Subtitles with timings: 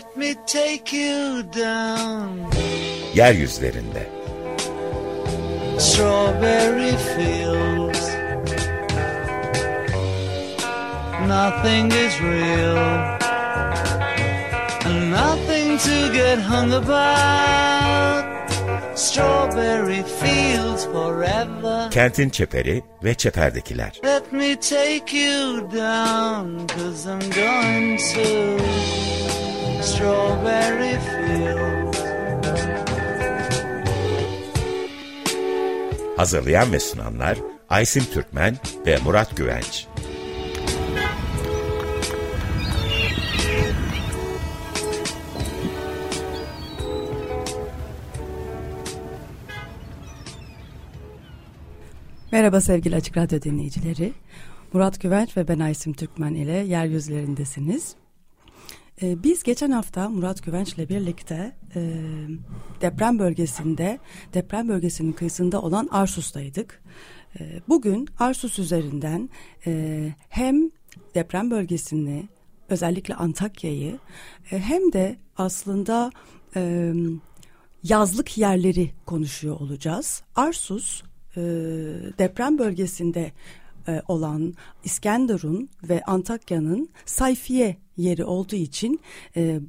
[0.00, 2.50] Let me take you down.
[3.14, 4.04] Yeryüzlerinde.
[5.78, 8.04] Strawberry fields.
[11.28, 12.78] Nothing is real.
[14.88, 18.24] And nothing to get hung about.
[18.98, 21.90] Strawberry fields forever.
[21.90, 24.00] Kentin çeperi ve çeperdekiler.
[24.04, 28.90] Let me take you down, cause I'm going to
[29.90, 31.98] Strawberry Fields.
[36.16, 39.86] Hazırlayan ve sunanlar Aysim Türkmen ve Murat Güvenç.
[52.32, 54.12] Merhaba sevgili Açık Radyo dinleyicileri.
[54.72, 57.99] Murat Güvenç ve ben Aysim Türkmen ile yeryüzlerindesiniz.
[59.02, 61.92] Ee, biz geçen hafta Murat Güvenç ile birlikte e,
[62.80, 63.98] deprem bölgesinde,
[64.34, 66.82] deprem bölgesinin kıyısında olan Arsus'taydık.
[67.40, 69.30] E, bugün Arsus üzerinden
[69.66, 70.70] e, hem
[71.14, 72.28] deprem bölgesini,
[72.68, 73.98] özellikle Antakya'yı
[74.50, 76.10] e, hem de aslında
[76.56, 76.92] e,
[77.82, 80.22] yazlık yerleri konuşuyor olacağız.
[80.34, 81.02] Arsus
[81.36, 81.40] e,
[82.18, 83.32] deprem bölgesinde
[83.88, 89.00] e, olan İskenderun ve Antakya'nın sayfiye yeri olduğu için
[89.36, 89.60] e,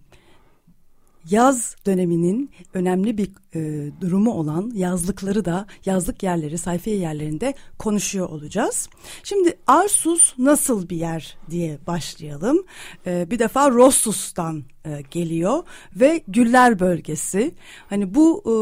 [1.30, 8.90] yaz döneminin önemli bir e, durumu olan yazlıkları da yazlık yerleri sayfiye yerlerinde konuşuyor olacağız.
[9.24, 12.64] Şimdi Arsus nasıl bir yer diye başlayalım.
[13.06, 15.64] E, bir defa Rossus'tan e, geliyor
[15.96, 17.52] ve Güller bölgesi.
[17.90, 18.54] Hani bu e,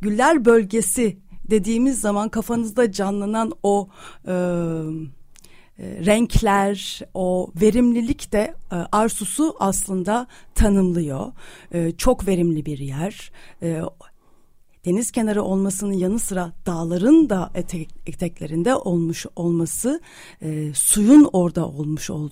[0.00, 1.16] Güller bölgesi
[1.50, 3.88] dediğimiz zaman kafanızda canlanan o
[4.28, 4.34] e,
[5.78, 11.32] renkler, o verimlilik de e, Arsus'u aslında tanımlıyor.
[11.72, 13.30] E, çok verimli bir yer.
[13.62, 13.82] E,
[14.84, 20.00] deniz kenarı olmasının yanı sıra dağların da etek, eteklerinde olmuş olması,
[20.42, 22.30] e, suyun orada olmuş ol,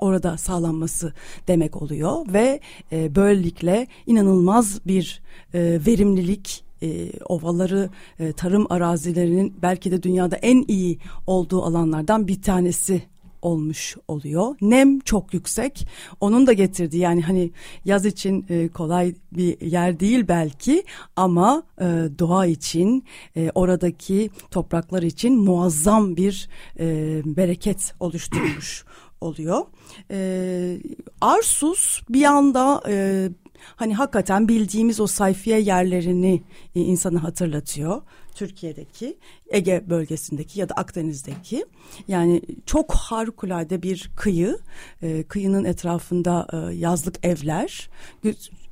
[0.00, 1.12] orada sağlanması
[1.48, 2.60] demek oluyor ve
[2.92, 5.22] e, böylelikle inanılmaz bir
[5.54, 12.42] e, verimlilik e, ovaları, e, tarım arazilerinin belki de dünyada en iyi olduğu alanlardan bir
[12.42, 13.02] tanesi
[13.42, 14.56] olmuş oluyor.
[14.60, 15.88] Nem çok yüksek.
[16.20, 17.50] Onun da getirdiği yani hani
[17.84, 20.84] yaz için e, kolay bir yer değil belki
[21.16, 21.84] ama e,
[22.18, 23.04] doğa için
[23.36, 26.86] e, oradaki topraklar için muazzam bir e,
[27.24, 28.84] bereket oluşturmuş
[29.20, 29.62] oluyor.
[30.10, 30.78] E,
[31.20, 33.28] Arsus bir anda e,
[33.76, 36.42] hani hakikaten bildiğimiz o sayfiye yerlerini
[36.74, 38.02] e, insanı hatırlatıyor.
[38.34, 39.16] Türkiye'deki,
[39.48, 41.66] Ege bölgesindeki ya da Akdeniz'deki
[42.08, 44.58] yani çok harikulade bir kıyı.
[45.02, 47.90] E, kıyının etrafında e, yazlık evler.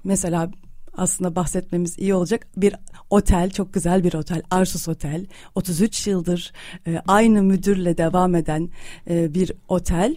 [0.04, 0.50] Mesela
[0.96, 2.74] aslında bahsetmemiz iyi olacak bir
[3.10, 6.52] otel çok güzel bir otel Arsus Otel 33 yıldır
[6.86, 8.70] e, aynı müdürle devam eden
[9.10, 10.16] e, bir otel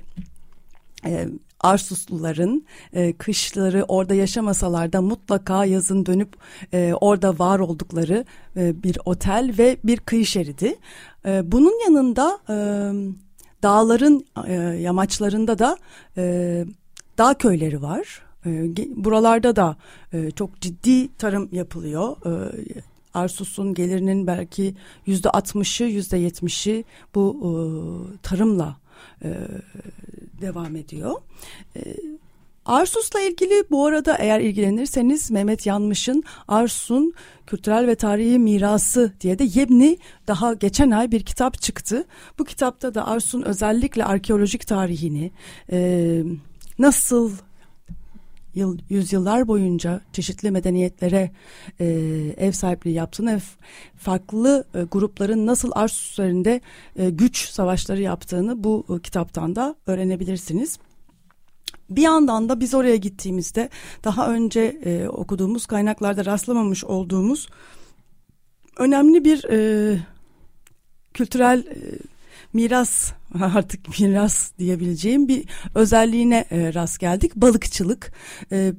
[1.05, 1.27] e,
[1.59, 6.35] Arsusluların e, kışları orada yaşamasalar da mutlaka yazın dönüp
[6.73, 8.25] e, orada var oldukları
[8.57, 10.75] e, bir otel ve bir kıyı şeridi.
[11.25, 12.55] E, bunun yanında e,
[13.63, 15.77] dağların e, yamaçlarında da
[16.17, 16.65] e,
[17.17, 18.21] dağ köyleri var.
[18.45, 18.49] E,
[18.95, 19.77] buralarda da
[20.13, 22.17] e, çok ciddi tarım yapılıyor.
[22.25, 22.51] E,
[23.13, 27.51] Arsus'un gelirinin belki yüzde altmışı, yüzde yetmişi bu e,
[28.23, 28.77] tarımla
[29.23, 29.29] e,
[30.41, 31.15] devam ediyor.
[31.75, 31.81] E,
[32.65, 37.13] Arsus'la ilgili bu arada eğer ilgilenirseniz Mehmet Yanmış'ın Arsus'un
[37.47, 42.05] kültürel ve tarihi mirası diye de yeni daha geçen ay bir kitap çıktı.
[42.39, 45.31] Bu kitapta da Arsus'un özellikle arkeolojik tarihini
[45.71, 46.21] e,
[46.79, 47.31] nasıl
[48.59, 51.31] yıl, yüzyıllar boyunca çeşitli medeniyetlere
[51.79, 51.85] e,
[52.37, 53.41] ev sahipliği yaptığını
[53.97, 56.61] farklı e, grupların nasıl Arsus üzerinde
[56.95, 60.79] e, güç savaşları yaptığını bu e, kitaptan da öğrenebilirsiniz.
[61.89, 63.69] Bir yandan da biz oraya gittiğimizde
[64.03, 67.47] daha önce e, okuduğumuz kaynaklarda rastlamamış olduğumuz
[68.77, 69.99] önemli bir e,
[71.13, 71.75] kültürel e,
[72.53, 75.45] miras artık miras diyebileceğim bir
[75.75, 77.35] özelliğine e, rast geldik.
[77.35, 78.11] Balıkçılık.
[78.51, 78.73] E,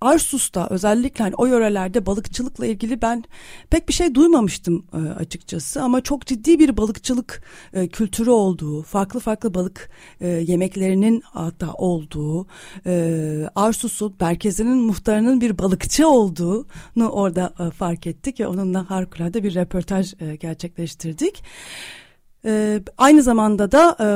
[0.00, 3.24] Arsus'ta özellikle hani o yörelerde balıkçılıkla ilgili ben
[3.70, 9.20] pek bir şey duymamıştım e, açıkçası ama çok ciddi bir balıkçılık e, kültürü olduğu, farklı
[9.20, 9.90] farklı balık
[10.20, 12.46] e, yemeklerinin hatta olduğu,
[12.86, 19.54] e, Arsus'un merkezinin muhtarının bir balıkçı olduğunu orada e, fark ettik ve onunla harikulade bir
[19.54, 21.42] röportaj e, gerçekleştirdik.
[22.46, 24.08] Ee, aynı zamanda da e,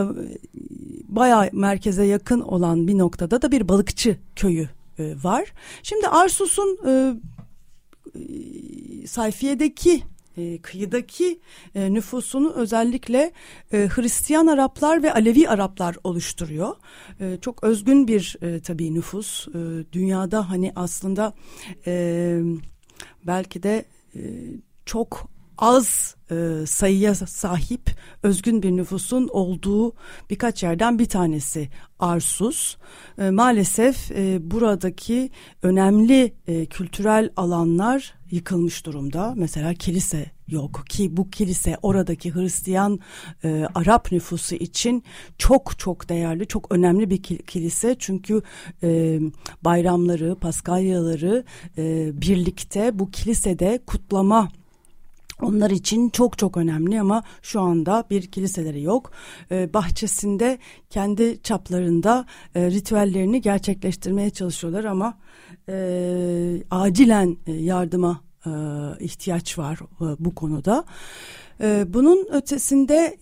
[1.09, 4.69] bayağı merkeze yakın olan bir noktada da bir balıkçı köyü
[4.99, 5.53] e, var.
[5.83, 7.15] Şimdi Arsus'un e,
[8.15, 10.03] e sayfiyedeki
[10.37, 11.41] e, kıyıdaki
[11.75, 13.33] e, nüfusunu özellikle
[13.73, 16.77] e, Hristiyan Araplar ve Alevi Araplar oluşturuyor.
[17.21, 19.49] E, çok özgün bir e, tabii nüfus.
[19.49, 19.53] E,
[19.93, 21.35] dünyada hani aslında
[21.87, 22.41] e,
[23.27, 23.85] belki de
[24.15, 24.21] e,
[24.87, 27.91] çok az e, sayıya sahip
[28.23, 29.93] özgün bir nüfusun olduğu
[30.31, 31.69] birkaç yerden bir tanesi
[31.99, 32.77] Arsus.
[33.19, 35.31] E, maalesef e, buradaki
[35.63, 39.35] önemli e, kültürel alanlar yıkılmış durumda.
[39.37, 42.99] Mesela kilise yok ki bu kilise oradaki Hristiyan
[43.45, 45.05] e, Arap nüfusu için
[45.39, 47.97] çok çok değerli, çok önemli bir kilise.
[47.99, 48.43] Çünkü
[48.83, 49.21] e,
[49.65, 51.45] bayramları, paskalyaları
[51.79, 54.49] e, birlikte bu kilisede kutlama
[55.43, 59.11] onlar için çok çok önemli ama şu anda bir kiliseleri yok.
[59.51, 60.59] Ee, bahçesinde
[60.91, 65.19] kendi çaplarında e, ritüellerini gerçekleştirmeye çalışıyorlar ama
[65.69, 68.51] e, acilen e, yardıma e,
[69.01, 70.85] ihtiyaç var e, bu konuda.
[71.61, 73.17] E, bunun ötesinde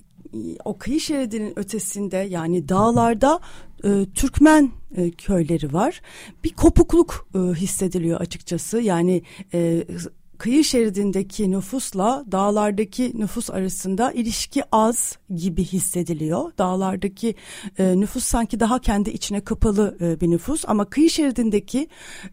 [0.64, 3.40] o kıyı şeridinin ötesinde yani dağlarda
[3.84, 6.00] e, Türkmen e, köyleri var.
[6.44, 8.80] Bir kopukluk e, hissediliyor açıkçası.
[8.80, 9.22] Yani
[9.54, 9.84] e,
[10.38, 16.52] kıyı şeridindeki nüfusla dağlardaki nüfus arasında ilişki az gibi hissediliyor.
[16.58, 17.34] Dağlardaki
[17.78, 21.88] e, nüfus sanki daha kendi içine kapalı e, bir nüfus ama kıyı şeridindeki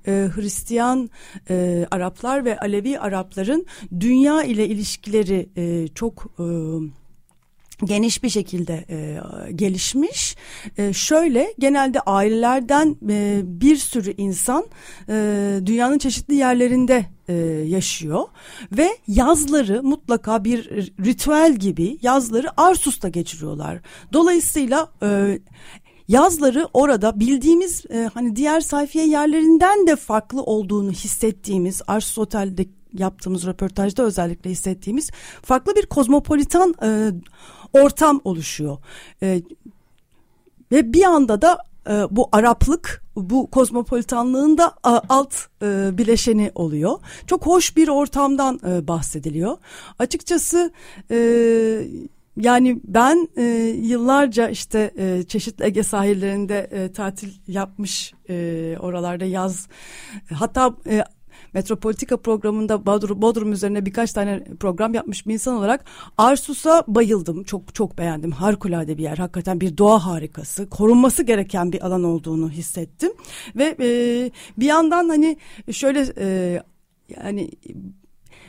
[0.08, 1.10] e, Hristiyan
[1.50, 3.66] e, Araplar ve Alevi Arapların
[4.00, 6.46] dünya ile ilişkileri e, çok e,
[7.84, 9.20] geniş bir şekilde e,
[9.52, 10.36] gelişmiş.
[10.78, 14.66] E, şöyle genelde ailelerden e, bir sürü insan
[15.10, 17.34] e, dünyanın çeşitli yerlerinde e,
[17.68, 18.24] yaşıyor
[18.72, 20.70] ve yazları mutlaka bir
[21.06, 23.80] ritüel gibi yazları Arsus'ta geçiriyorlar.
[24.14, 25.40] Dolayısıyla e,
[26.08, 33.46] yazları orada bildiğimiz e, hani diğer sayfiye yerlerinden de farklı olduğunu hissettiğimiz Arsus Otel'de yaptığımız
[33.46, 35.12] röportajda özellikle hissettiğimiz
[35.42, 37.12] farklı bir kozmopolitan e,
[37.84, 38.78] ortam oluşuyor.
[39.24, 39.42] E,
[40.72, 41.58] ve bir anda da
[41.90, 47.00] e, bu Araplık, bu kozmopolitanlığın da e, alt e, bileşeni oluyor.
[47.28, 49.58] Çok hoş bir ortamdan e, bahsediliyor.
[50.00, 50.72] Açıkçası
[51.12, 51.18] e,
[52.38, 53.44] yani ben e,
[53.82, 59.68] yıllarca işte e, çeşitli Ege sahillerinde e, tatil yapmış e, oralarda yaz
[60.34, 61.04] hatta e,
[61.56, 65.86] Metropolitika programında Bodrum, Bodrum üzerine birkaç tane program yapmış bir insan olarak
[66.18, 67.44] Arsus'a bayıldım.
[67.44, 68.32] Çok çok beğendim.
[68.32, 69.18] Harikulade bir yer.
[69.18, 70.70] Hakikaten bir doğa harikası.
[70.70, 73.12] Korunması gereken bir alan olduğunu hissettim.
[73.56, 73.88] Ve e,
[74.58, 75.38] bir yandan hani
[75.72, 76.62] şöyle e,
[77.22, 77.52] yani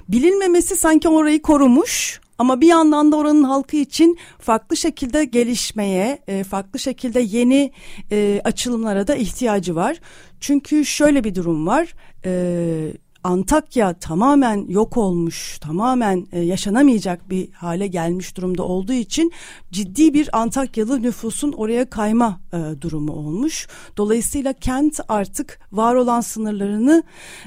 [0.09, 6.45] bilinmemesi sanki orayı korumuş ama bir yandan da oranın halkı için farklı şekilde gelişmeye, e,
[6.45, 7.73] farklı şekilde yeni
[8.13, 10.01] e, açılımlara da ihtiyacı var.
[10.41, 11.95] Çünkü şöyle bir durum var.
[12.27, 12.93] E,
[13.27, 19.33] Antakya tamamen yok olmuş, tamamen e, yaşanamayacak bir hale gelmiş durumda olduğu için
[19.73, 23.69] ciddi bir Antakyalı nüfusun oraya kayma e, durumu olmuş.
[23.97, 27.03] Dolayısıyla kent artık var olan sınırlarını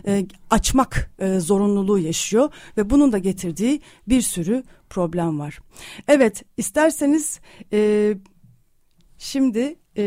[0.07, 5.59] e, açmak e, zorunluluğu yaşıyor ve bunun da getirdiği bir sürü problem var.
[6.07, 7.39] Evet, isterseniz
[7.73, 8.13] e,
[9.17, 10.03] şimdi e,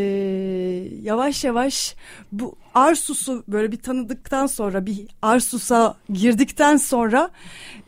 [1.02, 1.94] yavaş yavaş
[2.32, 7.30] bu Arsus'u böyle bir tanıdıktan sonra bir Arsus'a girdikten sonra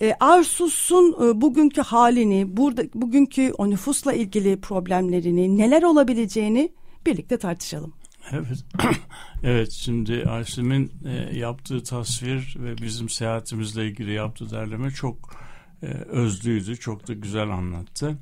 [0.02, 6.72] e, Arsus'un e, bugünkü halini, burada bugünkü o nüfusla ilgili problemlerini, neler olabileceğini
[7.06, 7.92] birlikte tartışalım.
[8.32, 8.64] Evet,
[9.42, 15.36] evet şimdi Aysim'in e, yaptığı tasvir ve bizim seyahatimizle ilgili yaptığı derleme çok
[15.82, 18.16] e, özlüydü, çok da güzel anlattı.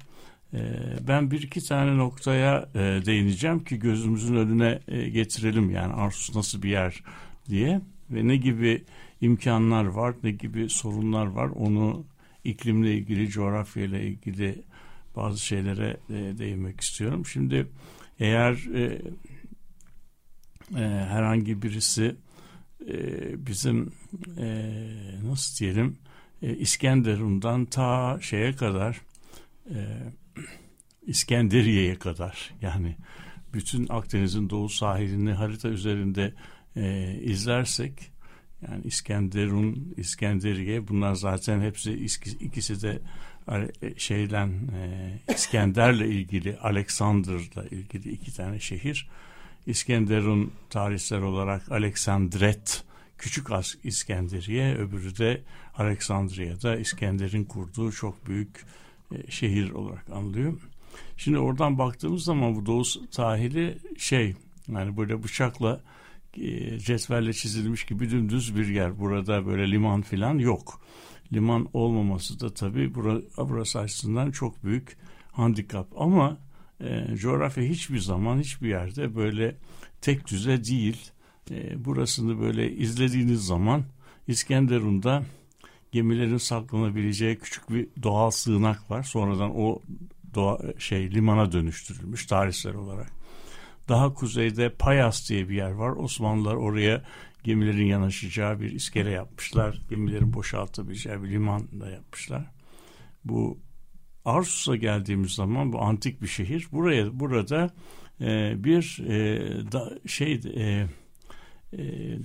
[0.54, 0.58] Ee,
[1.08, 6.62] ben bir iki tane noktaya e, değineceğim ki gözümüzün önüne e, getirelim yani Arsus nasıl
[6.62, 7.02] bir yer
[7.48, 7.80] diye
[8.10, 8.84] ve ne gibi
[9.20, 12.04] imkanlar var ne gibi sorunlar var onu
[12.44, 14.62] iklimle ilgili coğrafyayla ilgili
[15.16, 17.26] bazı şeylere e, değinmek istiyorum.
[17.26, 17.66] Şimdi
[18.20, 18.54] eğer
[21.08, 22.16] herhangi birisi
[23.36, 23.92] bizim
[25.24, 25.96] nasıl diyelim
[26.42, 29.00] İskenderun'dan ta şeye kadar
[31.06, 32.96] İskenderiye'ye kadar yani
[33.54, 36.34] bütün Akdeniz'in doğu sahilini harita üzerinde
[36.76, 37.92] e, izlersek
[38.68, 41.92] yani İskenderun, İskenderiye bunlar zaten hepsi
[42.40, 43.00] ikisi de
[43.48, 49.08] e, şeyden e, İskender'le ilgili Alexander'la ilgili iki tane şehir.
[49.66, 52.84] İskenderun tarihsel olarak Aleksandret
[53.18, 53.46] Küçük
[53.84, 55.42] İskenderiye öbürü de
[55.74, 58.64] Aleksandriya'da İskender'in kurduğu çok büyük
[59.14, 60.71] e, şehir olarak anlıyor.
[61.16, 64.34] Şimdi oradan baktığımız zaman bu doğu sahili şey
[64.68, 65.80] yani böyle bıçakla
[66.36, 68.98] e, cetvelle çizilmiş gibi dümdüz bir yer.
[68.98, 70.80] Burada böyle liman falan yok.
[71.32, 72.94] Liman olmaması da tabii
[73.38, 74.96] burası açısından çok büyük
[75.32, 75.86] handikap.
[75.96, 76.38] Ama
[76.80, 79.56] e, coğrafya hiçbir zaman hiçbir yerde böyle
[80.00, 81.10] tek düze değil.
[81.50, 83.84] E, burasını böyle izlediğiniz zaman
[84.28, 85.22] İskenderun'da
[85.92, 89.02] gemilerin saklanabileceği küçük bir doğal sığınak var.
[89.02, 89.80] Sonradan o
[90.34, 93.12] doğa, şey limana dönüştürülmüş tarihsel olarak.
[93.88, 95.90] Daha kuzeyde Payas diye bir yer var.
[95.90, 97.04] Osmanlılar oraya
[97.44, 99.82] gemilerin yanaşacağı bir iskele yapmışlar.
[99.90, 102.50] Gemilerin boşaltabileceği bir liman da yapmışlar.
[103.24, 103.58] Bu
[104.24, 106.68] Arsus'a geldiğimiz zaman bu antik bir şehir.
[106.72, 107.70] Buraya burada
[108.20, 110.86] e, bir e, da, şey e,
[111.78, 112.18] e,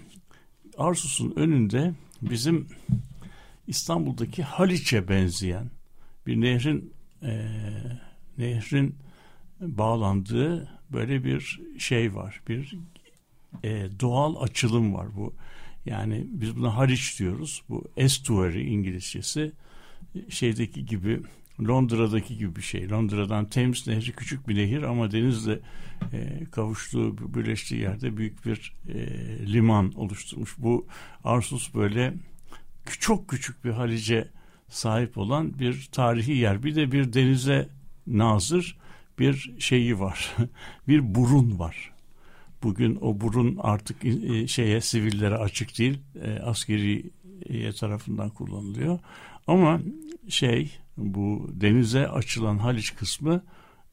[0.78, 2.68] Arsus'un önünde bizim
[3.68, 5.72] İstanbul'daki Haliç'e benzeyen
[6.28, 6.94] bir nehrin
[7.24, 7.48] e,
[8.38, 8.96] nehrin
[9.62, 12.42] bağlandığı böyle bir şey var.
[12.48, 12.74] Bir
[13.64, 15.34] e, doğal açılım var bu.
[15.86, 17.64] Yani biz buna Haliç diyoruz.
[17.70, 19.52] Bu estuary İngilizcesi
[20.30, 21.22] şeydeki gibi
[21.62, 22.90] Londra'daki gibi bir şey.
[22.90, 25.60] Londra'dan Thames Nehri küçük bir nehir ama denizle
[26.14, 28.98] e, kavuştuğu, birleştiği yerde büyük bir e,
[29.54, 30.56] liman oluşturmuş.
[30.58, 30.88] Bu
[31.24, 32.14] Arsus böyle
[33.00, 34.28] çok küçük bir halice
[34.70, 36.64] sahip olan bir tarihi yer.
[36.64, 37.70] Bir de bir denize
[38.08, 38.78] nazır
[39.20, 40.36] bir şeyi var.
[40.88, 41.94] bir burun var.
[42.64, 47.04] Bugün o burun artık e, şeye sivillere açık değil, e, askeri
[47.80, 49.00] tarafından kullanılıyor.
[49.48, 49.80] Ama
[50.30, 53.44] şey bu denize açılan Haliç kısmı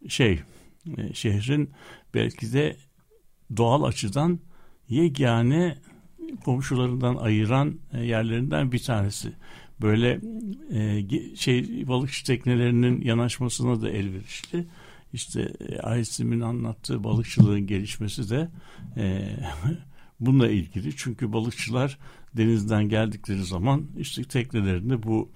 [0.08, 0.42] şey
[0.96, 1.70] e, şehrin
[2.14, 2.76] belki de
[3.56, 4.40] doğal açıdan
[4.88, 5.78] yegane
[6.44, 9.32] komşularından ayıran yerlerinden bir tanesi.
[9.80, 10.20] Böyle
[11.36, 14.66] şey balıkçı teknelerinin yanaşmasına da elverişli
[15.12, 18.48] işte e, Aysim'in anlattığı balıkçılığın gelişmesi de
[18.96, 19.28] e,
[20.20, 20.96] bununla ilgili.
[20.96, 21.98] Çünkü balıkçılar
[22.36, 25.30] denizden geldikleri zaman işte teknelerini bu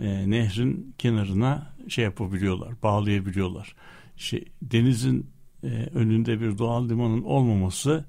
[0.00, 3.74] e, nehrin kenarına şey yapabiliyorlar, bağlayabiliyorlar.
[4.16, 5.30] Şey, denizin
[5.62, 8.04] e, önünde bir doğal limanın olmaması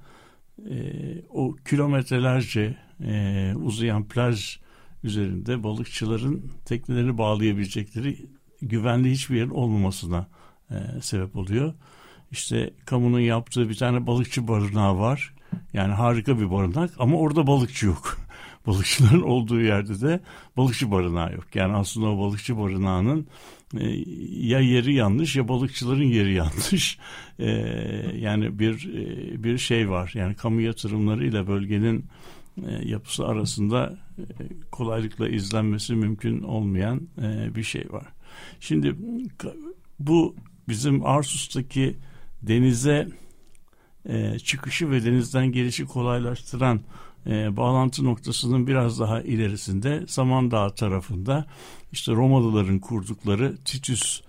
[0.69, 0.75] e,
[1.29, 4.59] o kilometrelerce e, uzayan plaj
[5.03, 8.17] üzerinde balıkçıların teknelerini bağlayabilecekleri
[8.61, 10.27] güvenli hiçbir yerin olmamasına
[10.71, 11.73] e, sebep oluyor.
[12.31, 15.33] İşte kamunun yaptığı bir tane balıkçı barınağı var.
[15.73, 18.17] Yani harika bir barınak ama orada balıkçı yok.
[18.67, 20.19] Balıkçıların olduğu yerde de
[20.57, 21.55] balıkçı barınağı yok.
[21.55, 23.27] Yani aslında o balıkçı barınağının
[23.77, 23.87] e,
[24.47, 26.97] ya yeri yanlış ya balıkçıların yeri yanlış.
[27.39, 27.49] E,
[28.19, 30.11] yani bir e, bir şey var.
[30.15, 32.05] Yani kamu yatırımları ile bölgenin
[32.57, 34.23] e, yapısı arasında e,
[34.71, 38.05] kolaylıkla izlenmesi mümkün olmayan e, bir şey var.
[38.59, 38.95] Şimdi
[39.99, 40.35] bu
[40.67, 41.97] bizim Arsus'taki
[42.41, 43.07] denize
[44.43, 46.79] çıkışı ve denizden gelişi kolaylaştıran
[47.27, 51.45] bağlantı noktasının biraz daha ilerisinde Samandağ tarafında
[51.91, 54.21] işte Romalıların kurdukları Titus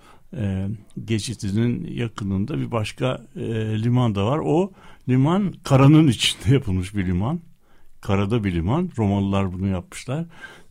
[1.05, 3.43] geçitinin yakınında bir başka e,
[3.83, 4.39] liman da var.
[4.45, 4.73] O
[5.09, 7.41] liman karanın içinde yapılmış bir liman.
[8.05, 8.91] Karada bir liman.
[8.99, 10.25] Romalılar bunu yapmışlar.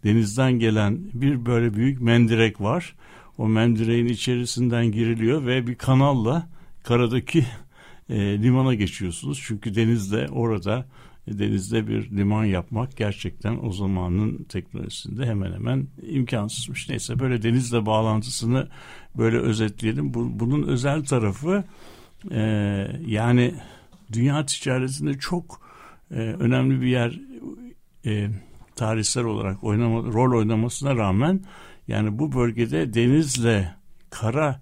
[0.03, 2.95] Denizden gelen bir böyle büyük mendirek var
[3.37, 6.47] o mendireğin içerisinden giriliyor ve bir kanalla
[6.83, 7.45] karadaki
[8.09, 9.41] e, limana geçiyorsunuz.
[9.45, 10.85] Çünkü denizde orada
[11.27, 16.89] e, denizde bir liman yapmak gerçekten o zamanın teknolojisinde hemen hemen imkansızmış.
[16.89, 18.67] Neyse böyle denizle bağlantısını
[19.17, 20.13] böyle özetleyelim.
[20.13, 21.63] Bu, bunun özel tarafı
[22.31, 22.41] e,
[23.07, 23.55] yani
[24.13, 25.62] dünya ticaretinde çok
[26.13, 27.19] e, önemli bir yer
[28.05, 28.29] e,
[28.75, 31.41] tarihsel olarak oynama, rol oynamasına rağmen
[31.87, 33.75] yani bu bölgede denizle
[34.09, 34.61] kara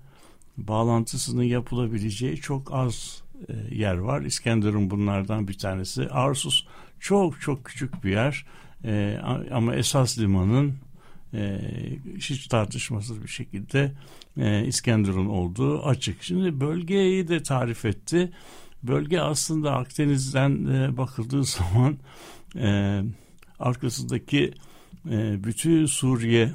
[0.58, 4.22] bağlantısının yapılabileceği çok az e, yer var.
[4.22, 6.10] İskenderun bunlardan bir tanesi.
[6.10, 6.66] Arsus
[7.00, 8.46] çok çok küçük bir yer
[8.86, 9.18] e,
[9.52, 10.76] ama esas limanın
[11.34, 11.60] e,
[12.18, 13.92] hiç tartışmasız bir şekilde
[14.38, 16.24] e, İskenderun olduğu açık.
[16.24, 18.32] Şimdi bölgeyi de tarif etti.
[18.84, 21.98] Bölge aslında Akdeniz'den e, bakıldığı zaman
[22.56, 23.02] e,
[23.60, 24.54] arkasındaki
[25.10, 26.52] e, bütün Suriye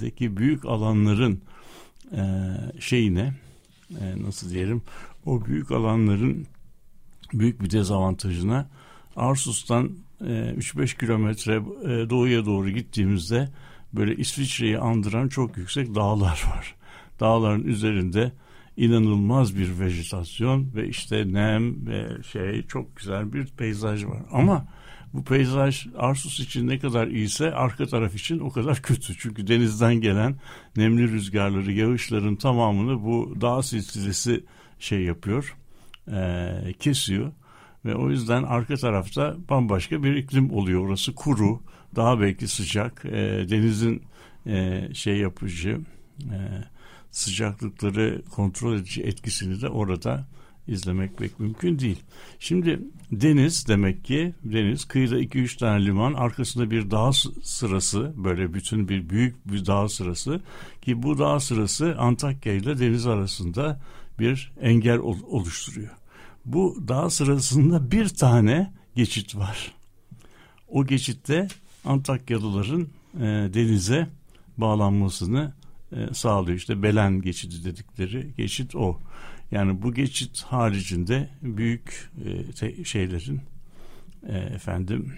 [0.00, 1.40] deki büyük alanların
[2.12, 2.22] e,
[2.80, 3.34] şeyine
[4.00, 4.82] e, nasıl diyelim
[5.26, 6.46] o büyük alanların
[7.32, 8.68] büyük bir dezavantajına
[9.16, 13.48] Arsus'tan e, 3-5 kilometre e, doğuya doğru gittiğimizde
[13.92, 16.74] böyle İsviçre'yi andıran çok yüksek dağlar var.
[17.20, 18.32] Dağların üzerinde
[18.80, 24.22] inanılmaz bir vejetasyon ve işte nem ve şey çok güzel bir peyzaj var.
[24.32, 24.66] Ama
[25.12, 29.18] Bu peyzaj Arsus için ne kadar iyiyse arka taraf için o kadar kötü.
[29.18, 30.34] Çünkü denizden gelen
[30.76, 34.44] nemli rüzgarları, yağışların tamamını bu dağ silsilesi
[34.78, 35.56] şey yapıyor,
[36.12, 37.32] e, kesiyor.
[37.84, 40.86] Ve o yüzden arka tarafta bambaşka bir iklim oluyor.
[40.86, 41.60] Orası kuru,
[41.96, 44.02] daha belki sıcak, e, denizin
[44.46, 45.80] e, şey yapıcı,
[46.20, 46.38] e,
[47.10, 50.26] sıcaklıkları kontrol edici etkisini de orada
[50.68, 51.98] izlemek pek mümkün değil.
[52.38, 52.80] Şimdi
[53.12, 57.12] deniz demek ki deniz kıyıda 2-3 tane liman arkasında bir dağ
[57.42, 60.40] sırası böyle bütün bir büyük bir dağ sırası
[60.82, 63.80] ki bu dağ sırası Antakya ile deniz arasında
[64.18, 65.90] bir engel oluşturuyor.
[66.44, 69.74] Bu dağ sırasında bir tane geçit var.
[70.68, 71.48] O geçitte
[71.84, 73.20] Antakyalıların e,
[73.54, 74.08] denize
[74.58, 75.52] bağlanmasını
[75.92, 76.56] e, sağlıyor.
[76.56, 78.98] İşte Belen geçidi dedikleri geçit o.
[79.50, 82.10] Yani bu geçit haricinde büyük
[82.60, 83.40] e, şeylerin
[84.28, 85.12] e, efendim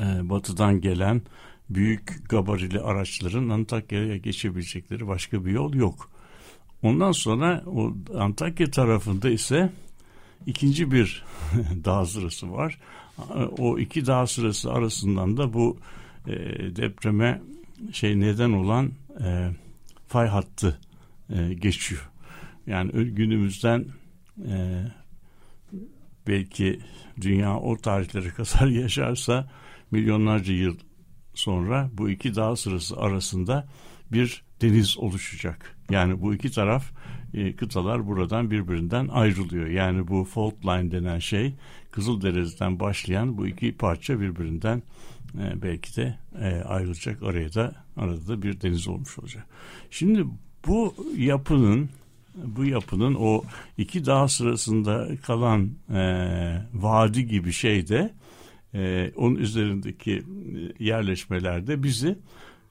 [0.00, 1.22] e, batıdan gelen
[1.70, 6.10] büyük gabarili araçların Antakya'ya geçebilecekleri başka bir yol yok.
[6.82, 9.72] Ondan sonra o Antakya tarafında ise
[10.46, 11.24] ikinci bir
[11.84, 12.78] dağ sırası var.
[13.58, 15.78] O iki dağ sırası arasından da bu
[16.76, 17.42] depreme
[17.92, 18.90] şey neden olan
[19.20, 19.50] e,
[20.06, 20.80] fay hattı
[21.30, 22.10] e, geçiyor.
[22.66, 23.86] Yani günümüzden
[24.48, 24.84] e,
[26.26, 26.80] belki
[27.20, 29.50] dünya o tarihleri kadar yaşarsa
[29.90, 30.76] milyonlarca yıl
[31.34, 33.68] sonra bu iki dağ sırası arasında
[34.12, 35.76] bir deniz oluşacak.
[35.90, 36.92] Yani bu iki taraf
[37.34, 39.66] e, kıtalar buradan birbirinden ayrılıyor.
[39.66, 41.54] Yani bu fault line denen şey
[41.90, 44.82] Kızılderisi'den başlayan bu iki parça birbirinden
[45.38, 47.22] e, belki de e, ayrılacak.
[47.22, 49.46] Araya da arada da bir deniz olmuş olacak.
[49.90, 50.24] Şimdi
[50.66, 51.90] bu yapının
[52.44, 53.42] bu yapının o
[53.78, 56.02] iki dağ sırasında kalan e,
[56.74, 58.14] vadi gibi şeyde
[58.74, 62.18] e, onun üzerindeki e, yerleşmelerde bizi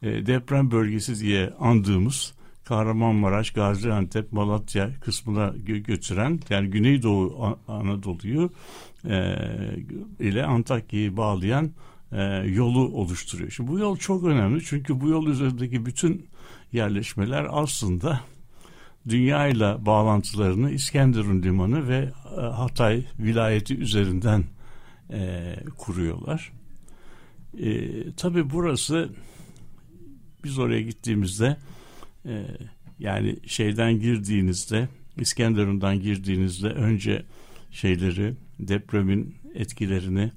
[0.01, 8.50] e, deprem bölgesi diye andığımız Kahramanmaraş, Gaziantep, Malatya kısmına gö- götüren yani Güneydoğu Anadolu'yu
[9.05, 9.36] e,
[10.19, 11.72] ile Antakya'yı bağlayan
[12.11, 13.50] e, yolu oluşturuyor.
[13.50, 16.27] Şimdi bu yol çok önemli çünkü bu yol üzerindeki bütün
[16.72, 18.20] yerleşmeler aslında
[19.09, 24.43] dünya ile bağlantılarını İskenderun Limanı ve e, Hatay vilayeti üzerinden
[25.11, 26.51] e, kuruyorlar.
[27.59, 29.09] E, tabii burası
[30.43, 31.57] biz oraya gittiğimizde
[32.25, 32.46] e,
[33.00, 37.25] yani şeyden girdiğinizde İskenderun'dan girdiğinizde önce
[37.72, 40.31] şeyleri depremin etkilerini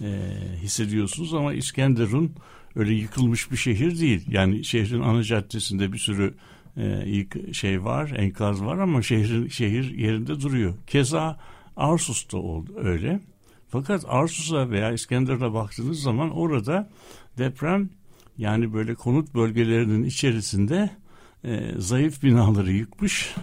[0.00, 0.30] e,
[0.62, 2.32] hissediyorsunuz ama İskenderun
[2.76, 4.24] öyle yıkılmış bir şehir değil.
[4.28, 6.34] Yani şehrin ana caddesinde bir sürü
[6.76, 10.74] e, yık, şey var, enkaz var ama şehrin şehir yerinde duruyor.
[10.86, 11.40] Keza
[11.76, 13.20] Arsus'ta oldu öyle.
[13.68, 16.90] Fakat Arsus'a veya İskenderun'a baktığınız zaman orada
[17.38, 17.90] deprem
[18.38, 20.90] yani böyle konut bölgelerinin içerisinde
[21.44, 23.34] e, zayıf binaları yıkmış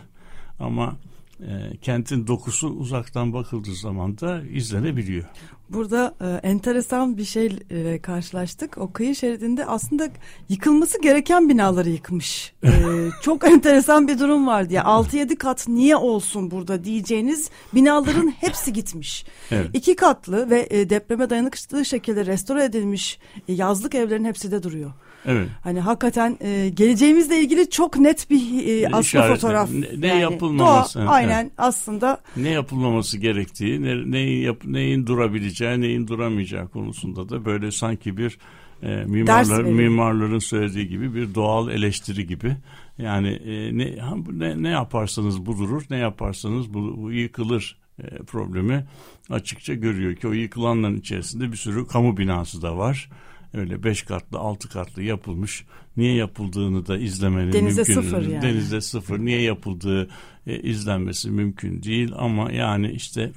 [0.59, 0.95] ama
[1.39, 5.25] e, kentin dokusu uzaktan bakıldığı zaman da izlenebiliyor.
[5.73, 8.77] Burada e, enteresan bir şey e, karşılaştık.
[8.77, 10.09] O kıyı şeridinde aslında
[10.49, 12.53] yıkılması gereken binaları yıkmış.
[12.63, 12.69] E,
[13.21, 14.73] çok enteresan bir durum vardı.
[14.73, 19.25] Ya 6-7 kat niye olsun burada diyeceğiniz binaların hepsi gitmiş.
[19.51, 19.69] Evet.
[19.73, 24.91] İki katlı ve e, depreme dayanıklı şekilde restore edilmiş e, yazlık evlerin hepsi de duruyor.
[25.25, 25.47] Evet.
[25.63, 29.71] Hani hakikaten e, geleceğimizle ilgili çok net bir e, aslında İşaret, fotoğraf.
[29.71, 30.99] Ne, ne yani, yapılmaması?
[30.99, 31.51] Doğa, aynen evet.
[31.57, 32.21] aslında.
[32.37, 38.37] Ne yapılmaması gerektiği, ne, neyin, yap, neyin durabileceği, neyin duramayacağı konusunda da böyle sanki bir
[38.83, 42.55] e, mimarlar, mimarların söylediği gibi bir doğal eleştiri gibi.
[42.97, 43.95] Yani e, ne,
[44.31, 48.85] ne, ne yaparsanız bu durur, ne yaparsanız bu, bu yıkılır e, problemi
[49.29, 53.09] açıkça görüyor ki o yıkılanların içerisinde bir sürü kamu binası da var
[53.53, 55.65] öyle beş katlı altı katlı yapılmış.
[55.97, 57.93] Niye yapıldığını da izlemenin Denize mümkün.
[57.93, 58.41] sıfır yani.
[58.41, 59.19] Denizde sıfır.
[59.19, 60.09] Niye yapıldığı
[60.47, 63.31] e, izlenmesi mümkün değil ama yani işte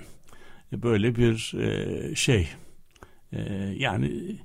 [0.73, 2.49] e, böyle bir e, şey
[3.33, 3.41] e,
[3.79, 4.37] yani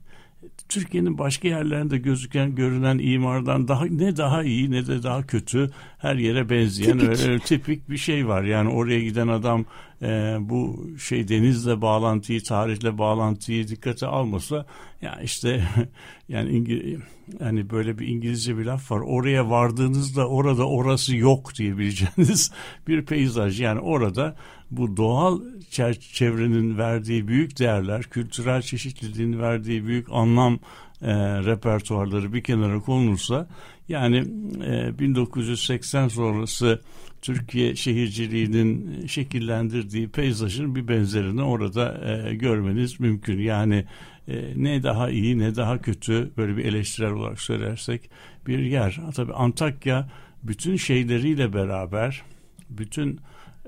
[0.69, 6.15] Türkiye'nin başka yerlerinde gözüken görünen imardan daha ne daha iyi ne de daha kötü her
[6.15, 7.10] yere benzeyen tipik.
[7.10, 8.43] Öyle, öyle tipik bir şey var.
[8.43, 9.65] Yani oraya giden adam
[10.02, 14.66] e, bu şey denizle bağlantıyı, tarihle bağlantıyı dikkate almasa
[15.02, 15.64] ya işte
[16.30, 17.02] yani İngiliz
[17.40, 19.00] yani böyle bir İngilizce bir laf var.
[19.00, 22.52] Oraya vardığınızda orada orası yok diyebileceğiniz
[22.88, 23.62] bir peyzaj.
[23.62, 24.36] Yani orada
[24.72, 25.42] bu doğal
[26.00, 30.60] çevrenin verdiği büyük değerler, kültürel çeşitliliğin verdiği büyük anlam
[31.02, 33.48] e, repertuarları bir kenara konulursa
[33.90, 34.18] yani
[34.66, 36.82] e, 1980 sonrası
[37.21, 43.39] Türkiye şehirciliğinin şekillendirdiği peyzajın bir benzerini orada e, görmeniz mümkün.
[43.39, 43.86] Yani
[44.27, 48.10] e, ne daha iyi ne daha kötü böyle bir eleştirel olarak söylersek
[48.47, 48.99] bir yer.
[49.15, 50.10] Tabii Antakya
[50.43, 52.21] bütün şeyleriyle beraber
[52.69, 53.19] bütün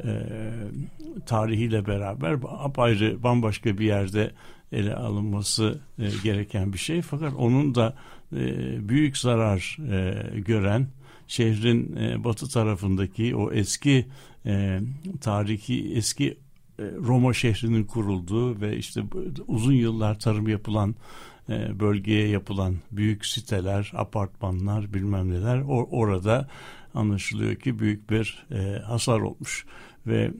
[0.03, 0.09] e,
[1.25, 4.31] tarihiyle beraber apayrı bambaşka bir yerde
[4.71, 7.01] ele alınması e, gereken bir şey.
[7.01, 7.95] Fakat onun da
[8.33, 8.39] e,
[8.89, 10.87] büyük zarar e, gören
[11.31, 14.07] şehrin e, batı tarafındaki o eski
[14.45, 14.79] e,
[15.21, 16.37] tarihi eski
[16.79, 19.03] e, Roma şehrinin kurulduğu ve işte
[19.47, 20.95] uzun yıllar tarım yapılan
[21.49, 26.47] e, bölgeye yapılan büyük siteler, apartmanlar bilmem neler or, orada
[26.93, 29.65] anlaşılıyor ki büyük bir e, hasar olmuş
[30.07, 30.31] ve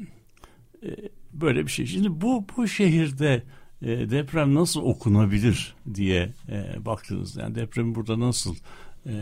[0.83, 0.89] e,
[1.33, 1.85] böyle bir şey.
[1.85, 3.43] Şimdi bu bu şehirde
[3.81, 7.35] e, deprem nasıl okunabilir diye e, baktınız.
[7.35, 8.55] Yani depremi burada nasıl
[9.05, 9.13] e,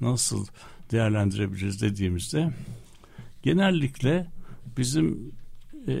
[0.00, 0.46] nasıl
[0.90, 2.50] değerlendirebiliriz dediğimizde
[3.42, 4.26] genellikle
[4.76, 5.32] bizim
[5.88, 5.94] e,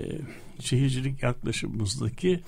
[0.60, 2.40] şehircilik yaklaşımımızdaki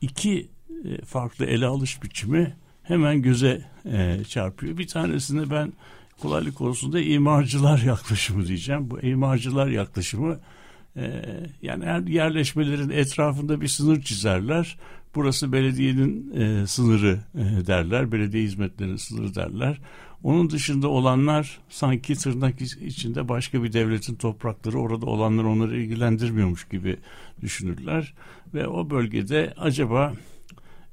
[0.00, 0.48] iki
[0.84, 4.78] e, farklı ele alış biçimi hemen göze e, çarpıyor.
[4.78, 5.72] Bir tanesinde ben
[6.20, 8.90] kolaylık olsun da imarcılar yaklaşımı diyeceğim.
[8.90, 10.40] Bu imarcılar yaklaşımı
[10.96, 11.24] e,
[11.62, 14.78] yani her yerleşmelerin etrafında bir sınır çizerler.
[15.14, 19.78] Burası belediyenin e, sınırı e, derler, belediye hizmetlerinin sınırı derler.
[20.24, 26.96] Onun dışında olanlar sanki tırnak içinde başka bir devletin toprakları orada olanlar onları ilgilendirmiyormuş gibi
[27.40, 28.14] düşünürler.
[28.54, 30.12] Ve o bölgede acaba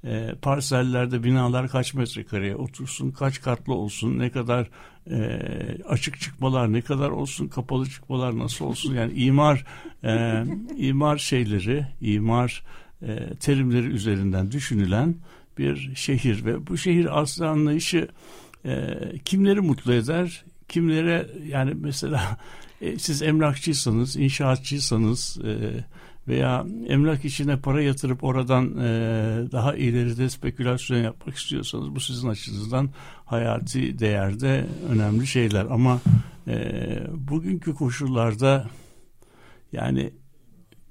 [0.03, 4.69] e, parsellerde binalar kaç metrekareye otursun, kaç katlı olsun, ne kadar
[5.11, 5.39] e,
[5.87, 9.65] açık çıkmalar ne kadar olsun, kapalı çıkmalar nasıl olsun yani imar
[10.03, 10.43] e,
[10.77, 12.63] imar şeyleri, imar
[13.01, 15.15] e, terimleri üzerinden düşünülen
[15.57, 18.07] bir şehir ve bu şehir aslı anlayışı
[18.65, 22.37] e, kimleri mutlu eder, kimlere yani mesela
[22.81, 25.83] e, siz emlakçıysanız, inşaatçıysanız e,
[26.27, 28.87] veya emlak içine para yatırıp oradan e,
[29.51, 32.89] daha ileride spekülasyon yapmak istiyorsanız bu sizin açınızdan
[33.25, 35.65] hayati değerde önemli şeyler.
[35.65, 36.01] Ama
[36.47, 36.77] e,
[37.13, 38.69] bugünkü koşullarda
[39.71, 40.13] yani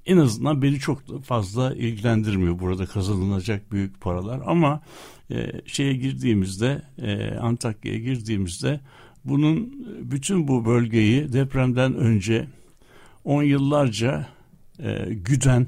[0.07, 4.41] en azından beni çok fazla ilgilendirmiyor burada kazanılacak büyük paralar.
[4.47, 4.81] Ama
[5.31, 8.81] e, şeye girdiğimizde e, Antakya'ya girdiğimizde
[9.25, 12.47] bunun bütün bu bölgeyi depremden önce
[13.25, 14.27] on yıllarca
[14.79, 15.67] e, güden,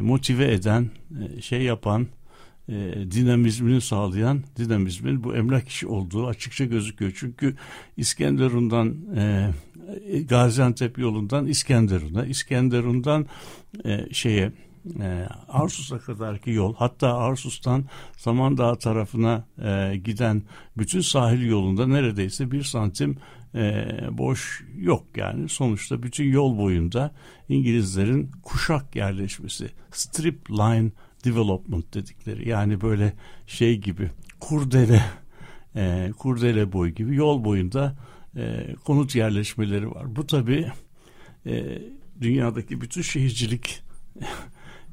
[0.00, 0.90] motive eden,
[1.40, 2.06] şey yapan,
[2.68, 2.72] e,
[3.10, 7.12] dinamizmini sağlayan dinamizmin bu emlak işi olduğu açıkça gözüküyor.
[7.16, 7.56] Çünkü
[7.96, 9.50] İskenderun'dan e,
[10.28, 13.26] Gaziantep yolundan İskenderun'a, İskenderun'dan
[13.84, 14.52] e, şeye
[15.00, 17.84] e, Arsus'a kadarki yol hatta Arsus'tan
[18.16, 20.42] Samandağ tarafına e, giden
[20.76, 23.16] bütün sahil yolunda neredeyse bir santim
[23.54, 27.14] e, boş yok yani sonuçta bütün yol boyunda
[27.48, 30.90] İngilizlerin kuşak yerleşmesi strip line
[31.24, 33.12] development dedikleri yani böyle
[33.46, 35.02] şey gibi kurdele
[35.76, 37.96] e, kurdele boy gibi yol boyunda
[38.36, 40.16] e, konut yerleşmeleri var.
[40.16, 40.72] Bu tabi
[41.46, 41.78] e,
[42.20, 43.82] dünyadaki bütün şehircilik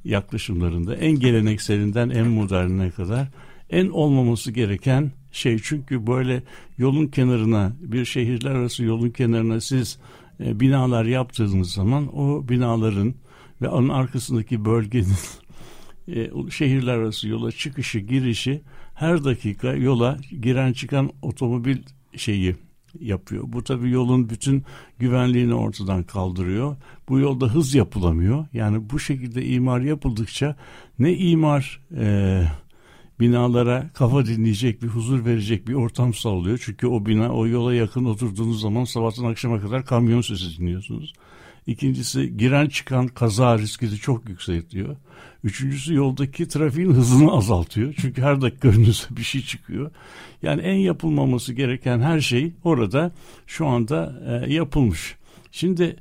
[0.04, 3.28] yaklaşımlarında en gelenekselinden en modernine kadar
[3.70, 5.60] en olmaması gereken şey.
[5.64, 6.44] Çünkü böyle
[6.78, 10.00] yolun kenarına bir şehirler arası yolun kenarına siz
[10.40, 13.16] e, binalar yaptığınız zaman o binaların
[13.62, 15.18] ve onun arkasındaki bölgenin
[16.08, 18.62] e, şehirler arası yola çıkışı girişi
[18.94, 21.78] her dakika yola giren çıkan otomobil
[22.16, 22.56] şeyi
[23.00, 23.44] yapıyor.
[23.48, 24.64] Bu tabi yolun bütün
[25.00, 26.76] güvenliğini ortadan kaldırıyor.
[27.10, 28.46] Bu yolda hız yapılamıyor.
[28.54, 30.56] Yani bu şekilde imar yapıldıkça
[31.00, 32.44] ne imar e,
[33.20, 36.62] binalara kafa dinleyecek bir huzur verecek bir ortam sağlıyor.
[36.66, 41.14] Çünkü o bina o yola yakın oturduğunuz zaman sabahtan akşama kadar kamyon sesi dinliyorsunuz.
[41.68, 44.96] İkincisi giren çıkan kaza riski de çok yükseltiyor.
[45.44, 47.94] Üçüncüsü yoldaki trafiğin hızını azaltıyor.
[48.02, 49.92] Çünkü her dakika önünüze bir şey çıkıyor.
[50.42, 53.12] Yani en yapılmaması gereken her şey orada
[53.48, 55.16] şu anda e, yapılmış.
[55.52, 55.96] Şimdi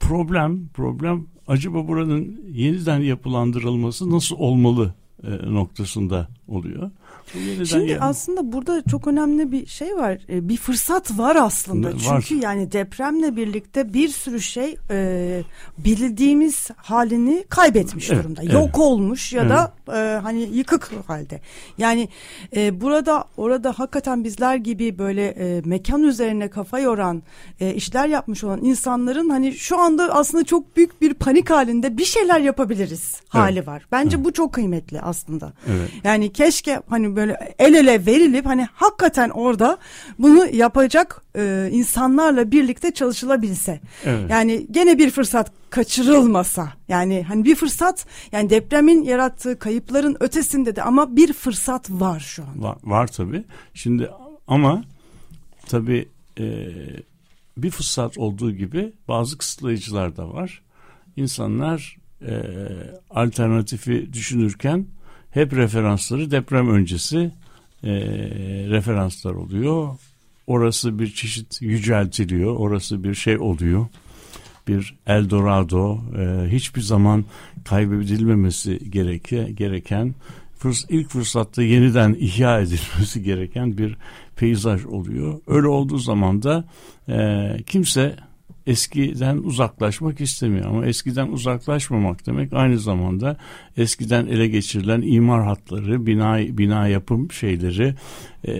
[0.00, 6.90] problem problem acaba buranın yeniden yapılandırılması nasıl olmalı e, noktasında oluyor.
[7.64, 7.98] Şimdi ya...
[8.00, 10.18] aslında burada çok önemli bir şey var.
[10.28, 11.88] E, bir fırsat var aslında.
[11.88, 11.96] Var.
[11.98, 15.42] Çünkü yani depremle birlikte bir sürü şey e,
[15.78, 18.42] bildiğimiz halini kaybetmiş evet, durumda.
[18.42, 18.52] Evet.
[18.52, 19.50] Yok olmuş ya evet.
[19.50, 21.40] da e, hani yıkık halde.
[21.78, 22.08] Yani
[22.56, 27.22] e, burada orada hakikaten bizler gibi böyle e, mekan üzerine kafa yoran
[27.60, 32.04] e, işler yapmış olan insanların hani şu anda aslında çok büyük bir panik halinde bir
[32.04, 33.68] şeyler yapabiliriz hali evet.
[33.68, 33.86] var.
[33.92, 34.24] Bence evet.
[34.26, 35.52] bu çok kıymetli aslında.
[35.66, 35.90] Evet.
[36.04, 39.78] Yani keşke hani hani böyle el ele verilip hani hakikaten orada
[40.18, 43.80] bunu yapacak e, insanlarla birlikte çalışılabilse.
[44.04, 44.30] Evet.
[44.30, 46.72] Yani gene bir fırsat kaçırılmasa.
[46.88, 52.42] Yani hani bir fırsat yani depremin yarattığı kayıpların ötesinde de ama bir fırsat var şu
[52.42, 52.62] an.
[52.62, 53.44] Var, var tabii.
[53.74, 54.10] Şimdi
[54.46, 54.84] ama
[55.68, 56.44] tabii e,
[57.56, 60.62] bir fırsat olduğu gibi bazı kısıtlayıcılar da var.
[61.16, 62.34] İnsanlar e,
[63.10, 64.86] alternatifi düşünürken
[65.34, 67.30] hep referansları deprem öncesi
[67.84, 67.90] e,
[68.68, 69.88] referanslar oluyor.
[70.46, 72.56] Orası bir çeşit yüceltiliyor.
[72.56, 73.86] Orası bir şey oluyor.
[74.68, 77.24] Bir Eldorado e, hiçbir zaman
[77.64, 80.14] kaybedilmemesi gereke, gereken
[80.58, 83.96] fırs ilk fırsatta yeniden ihya edilmesi gereken bir
[84.36, 85.40] peyzaj oluyor.
[85.46, 86.64] Öyle olduğu zaman da
[87.08, 88.16] e, kimse
[88.66, 90.66] eskiden uzaklaşmak istemiyor.
[90.66, 93.36] Ama eskiden uzaklaşmamak demek aynı zamanda
[93.76, 97.94] eskiden ele geçirilen imar hatları, bina bina yapım şeyleri,
[98.44, 98.52] e,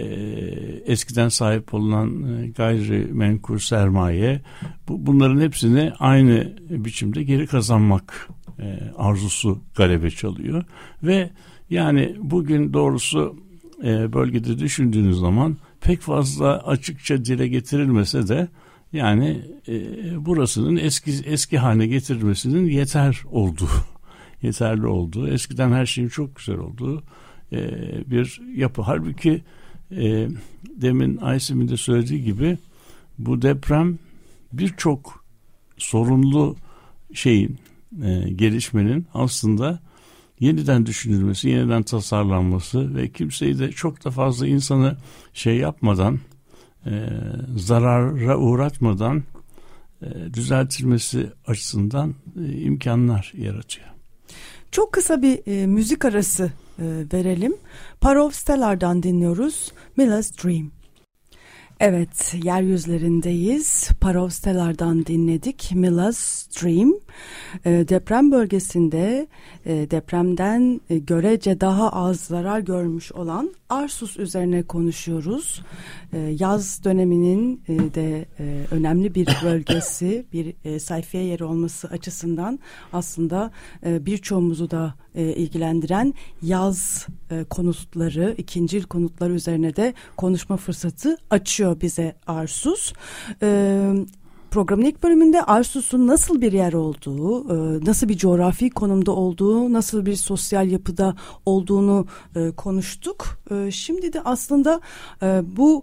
[0.86, 4.40] eskiden sahip olunan e, gayrimenkul sermaye
[4.88, 10.64] bu, bunların hepsini aynı biçimde geri kazanmak e, arzusu galebe çalıyor.
[11.02, 11.30] Ve
[11.70, 13.36] yani bugün doğrusu
[13.84, 18.48] e, bölgede düşündüğünüz zaman pek fazla açıkça dile getirilmese de
[18.94, 19.74] yani e,
[20.26, 23.70] burasının eski eski haline getirilmesinin yeter olduğu,
[24.42, 27.02] yeterli olduğu, eskiden her şeyin çok güzel olduğu
[27.52, 27.60] e,
[28.10, 28.82] bir yapı.
[28.82, 29.42] Halbuki
[29.90, 30.28] e,
[30.76, 32.58] demin Aysim'in de söylediği gibi
[33.18, 33.98] bu deprem
[34.52, 35.24] birçok
[35.78, 36.56] sorunlu
[37.12, 37.58] şeyin
[38.02, 39.80] e, gelişmenin aslında
[40.40, 44.96] yeniden düşünülmesi, yeniden tasarlanması ve kimseyi de çok da fazla insanı
[45.32, 46.18] şey yapmadan,
[46.86, 47.08] e,
[47.56, 49.22] zarara uğratmadan
[50.02, 53.86] e, düzeltilmesi açısından e, imkanlar yaratıyor.
[54.70, 56.52] Çok kısa bir e, müzik arası
[57.12, 57.56] verelim.
[58.00, 59.72] Parov Stellar'dan dinliyoruz.
[59.96, 60.70] Miller's Dream.
[61.80, 63.88] Evet, yeryüzlerindeyiz.
[64.00, 65.70] Parovstelar'dan dinledik.
[65.74, 66.94] Miller's Dream.
[67.64, 69.26] Deprem bölgesinde
[69.66, 75.62] depremden görece daha az zarar görmüş olan Arsus üzerine konuşuyoruz.
[76.12, 82.58] E, yaz döneminin e, de e, önemli bir bölgesi, bir e, sayfiye yeri olması açısından
[82.92, 83.50] aslında
[83.86, 91.80] e, birçoğumuzu da e, ilgilendiren yaz e, konutları, ikincil konutlar üzerine de konuşma fırsatı açıyor
[91.80, 92.92] bize Arsus.
[93.42, 93.92] E,
[94.54, 100.06] Programın ilk bölümünde Arsus'un nasıl bir yer olduğu, e, nasıl bir coğrafi konumda olduğu, nasıl
[100.06, 103.38] bir sosyal yapıda olduğunu e, konuştuk.
[103.50, 104.80] E, şimdi de aslında
[105.56, 105.82] bu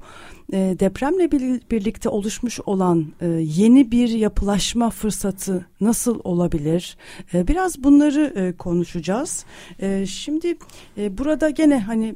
[0.51, 1.31] depremle
[1.71, 3.05] birlikte oluşmuş olan
[3.39, 6.97] yeni bir yapılaşma fırsatı nasıl olabilir?
[7.33, 9.45] Biraz bunları konuşacağız.
[10.05, 10.57] Şimdi
[11.09, 12.15] burada gene hani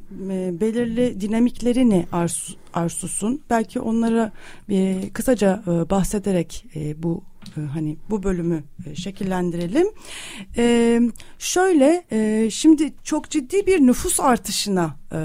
[0.60, 2.56] belirli dinamikleri ne Arsus?
[2.76, 3.40] Arsus'un.
[3.50, 4.32] Belki onlara
[4.68, 7.22] bir kısaca e, bahsederek e, bu
[7.56, 9.86] e, hani bu bölümü e, şekillendirelim.
[10.56, 11.00] E,
[11.38, 15.16] şöyle e, şimdi çok ciddi bir nüfus artışına e,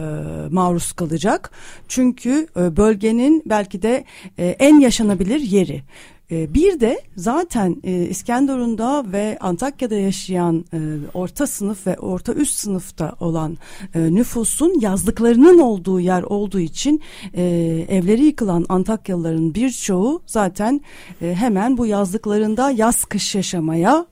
[0.52, 1.52] maruz kalacak.
[1.88, 4.06] Çünkü e, bölgenin belki de
[4.38, 5.84] e, en yaşanabilir yeri.
[6.32, 10.80] Ee, bir de zaten e, İskenderun'da ve Antakya'da yaşayan e,
[11.14, 13.58] orta sınıf ve orta üst sınıfta olan
[13.96, 17.02] e, nüfusun yazlıklarının olduğu yer olduğu için
[17.34, 20.82] evleri yıkılan Antakyalıların birçoğu zaten
[21.20, 24.06] hemen bu yazlıklarında yaz kış yaşamaya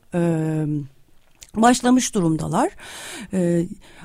[1.55, 2.69] başlamış durumdalar.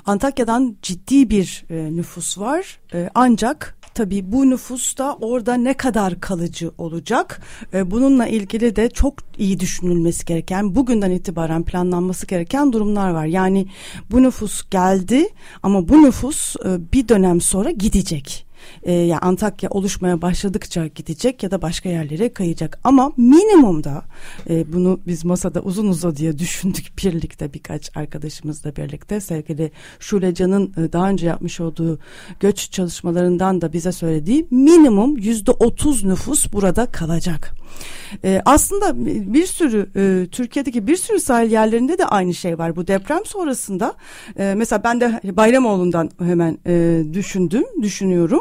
[0.07, 2.81] Antakya'dan ciddi bir nüfus var
[3.14, 7.40] ancak Tabii bu nüfus da orada ne kadar kalıcı olacak?
[7.74, 13.24] E, bununla ilgili de çok iyi düşünülmesi gereken, bugünden itibaren planlanması gereken durumlar var.
[13.24, 13.66] Yani
[14.11, 15.28] bu nüfus geldi
[15.62, 18.46] ama bu nüfus e, bir dönem sonra gidecek
[18.83, 22.81] e, yani Antakya oluşmaya başladıkça gidecek ya da başka yerlere kayacak.
[22.85, 24.05] Ama minimumda
[24.50, 30.92] e, bunu biz masada uzun diye düşündük birlikte birkaç arkadaşımızla birlikte sevgili Şule Can'ın e,
[30.92, 31.98] daha önce yapmış olduğu
[32.40, 37.55] göç çalışmalarından da bize söylediği minimum yüzde otuz nüfus burada kalacak.
[38.24, 42.77] E, aslında bir sürü e, Türkiye'deki bir sürü sahil yerlerinde de aynı şey var.
[42.77, 43.94] Bu deprem sonrasında
[44.38, 48.40] e, mesela ben de Bayramoğlu'ndan hemen e, düşündüm, düşünüyorum.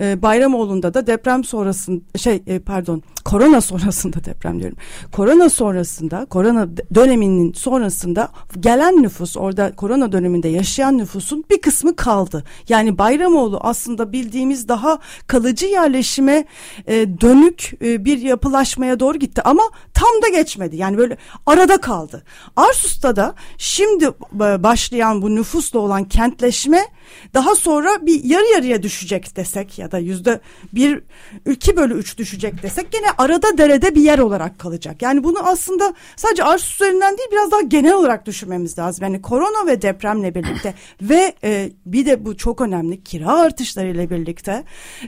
[0.00, 4.76] E, Bayramoğlu'nda da deprem sonrasında şey e, pardon korona sonrasında deprem diyorum.
[5.12, 8.28] Korona sonrasında korona döneminin sonrasında
[8.60, 12.44] gelen nüfus orada korona döneminde yaşayan nüfusun bir kısmı kaldı.
[12.68, 16.44] Yani Bayramoğlu aslında bildiğimiz daha kalıcı yerleşime
[16.86, 19.62] e, dönük e, bir yapılaşmaya doğru gitti ama
[19.94, 20.76] tam da geçmedi.
[20.76, 22.24] Yani böyle arada kaldı.
[22.56, 26.86] Arsus'ta da şimdi e, başlayan bu nüfusla olan kentleşme
[27.34, 30.40] daha sonra bir yarı yarıya düşecek desek ya da yüzde
[30.72, 31.02] bir
[31.50, 35.02] iki bölü üç düşecek desek gene arada derede bir yer olarak kalacak.
[35.02, 39.04] Yani bunu aslında sadece Arsus üzerinden değil biraz daha genel olarak düşünmemiz lazım.
[39.04, 44.64] Yani korona ve depremle birlikte ve e, bir de bu çok önemli kira artışlarıyla birlikte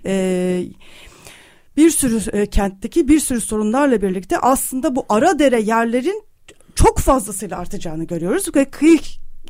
[0.06, 0.64] e,
[1.76, 6.22] bir sürü e, kentteki bir sürü sorunlarla birlikte aslında bu ara dere yerlerin
[6.74, 8.98] çok fazlasıyla artacağını görüyoruz ve kıyı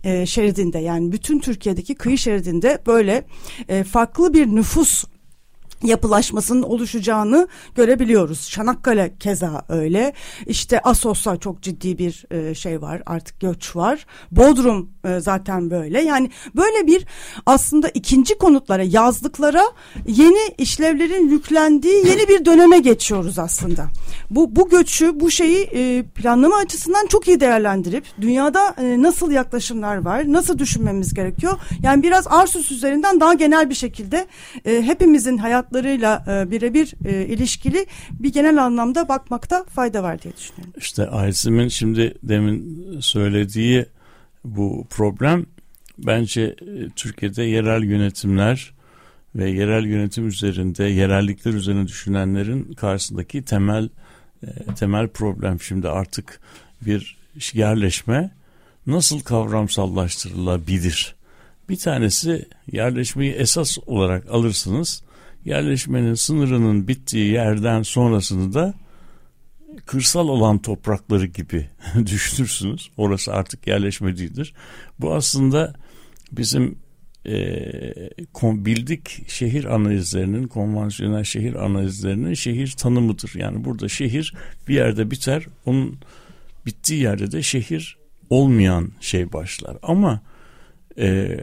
[0.05, 3.25] e, şeridinde yani bütün Türkiye'deki kıyı şeridinde böyle
[3.69, 5.05] e, farklı bir nüfus
[5.83, 8.51] yapılaşmasının oluşacağını görebiliyoruz.
[8.51, 10.13] Çanakkale keza öyle.
[10.47, 13.03] İşte Asos'ta çok ciddi bir e, şey var.
[13.07, 14.07] Artık göç var.
[14.31, 16.03] Bodrum e, zaten böyle.
[16.03, 17.07] Yani böyle bir
[17.47, 19.63] aslında ikinci konutlara, yazlıklara
[20.07, 23.87] yeni işlevlerin yüklendiği yeni bir döneme geçiyoruz aslında.
[24.31, 30.33] Bu bu göçü, bu şeyi e, planlama açısından çok iyi değerlendirip dünyada nasıl yaklaşımlar var,
[30.33, 31.61] nasıl düşünmemiz gerekiyor?
[31.83, 34.27] Yani biraz Arsus üzerinden daha genel bir şekilde
[34.65, 40.75] hepimizin hayat hayatlarıyla e, birebir e, ilişkili bir genel anlamda bakmakta fayda var diye düşünüyorum.
[40.77, 43.87] İşte Aysim'in şimdi demin söylediği
[44.45, 45.47] bu problem.
[45.99, 48.73] Bence e, Türkiye'de yerel yönetimler
[49.35, 53.89] ve yerel yönetim üzerinde, yerellikler üzerine düşünenlerin karşısındaki temel
[54.43, 55.61] e, temel problem.
[55.61, 56.41] Şimdi artık
[56.87, 57.17] bir
[57.53, 58.31] yerleşme
[58.87, 61.15] nasıl kavramsallaştırılabilir?
[61.69, 65.03] Bir tanesi yerleşmeyi esas olarak alırsınız.
[65.45, 68.75] Yerleşmenin sınırının bittiği yerden sonrasını da
[69.87, 71.69] kırsal olan toprakları gibi
[72.07, 72.91] düşünürsünüz.
[72.97, 74.55] Orası artık yerleşme değildir.
[75.01, 75.75] Bu aslında
[76.33, 76.79] bizim
[77.27, 77.35] e,
[78.43, 83.33] bildik şehir analizlerinin, konvansiyonel şehir analizlerinin şehir tanımıdır.
[83.35, 84.35] Yani burada şehir
[84.69, 85.99] bir yerde biter, onun
[86.67, 87.99] bittiği yerde de şehir
[88.31, 89.77] olmayan şey başlar.
[89.83, 90.21] Ama
[90.99, 91.39] e,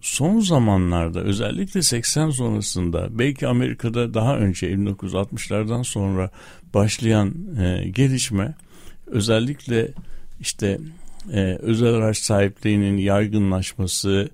[0.00, 6.30] son zamanlarda özellikle 80 sonrasında belki Amerika'da daha önce 1960'lardan sonra
[6.74, 8.54] başlayan e, gelişme
[9.06, 9.88] özellikle
[10.40, 10.78] işte
[11.32, 14.28] e, özel araç sahipliğinin yaygınlaşması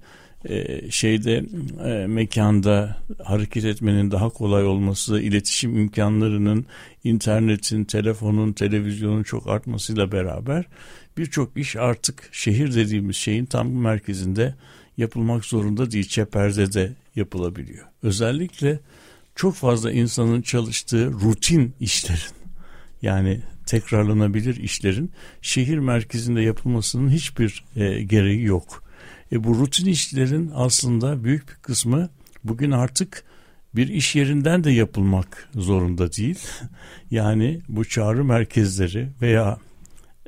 [0.49, 1.45] e, şeyde
[1.85, 6.67] e, mekanda hareket etmenin daha kolay olması, iletişim imkanlarının
[7.05, 10.65] internetin, telefonun, televizyonun çok artmasıyla beraber
[11.21, 14.55] birçok iş artık şehir dediğimiz şeyin tam merkezinde
[14.97, 16.09] yapılmak zorunda değil.
[16.09, 17.87] Çeperde de yapılabiliyor.
[18.03, 18.81] Özellikle
[19.35, 22.35] çok fazla insanın çalıştığı rutin işlerin
[23.03, 28.85] yani tekrarlanabilir işlerin şehir merkezinde yapılmasının hiçbir e, gereği yok.
[29.33, 32.09] E, bu rutin işlerin aslında büyük bir kısmı
[32.45, 33.25] bugün artık
[33.75, 36.39] bir iş yerinden de yapılmak zorunda değil.
[37.11, 39.59] Yani bu çağrı merkezleri veya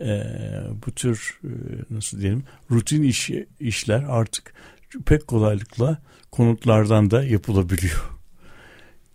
[0.03, 0.25] e,
[0.87, 1.49] bu tür e,
[1.91, 4.55] nasıl diyelim rutin iş, işler artık
[5.07, 5.99] pek kolaylıkla
[6.31, 8.11] konutlardan da yapılabiliyor.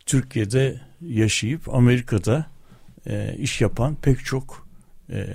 [0.05, 2.45] Türkiye'de yaşayıp Amerika'da
[3.07, 4.67] e, iş yapan pek çok
[5.09, 5.27] e,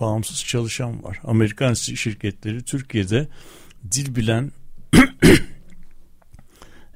[0.00, 1.20] bağımsız çalışan var.
[1.24, 3.28] Amerikan şirketleri Türkiye'de
[3.92, 4.52] dil bilen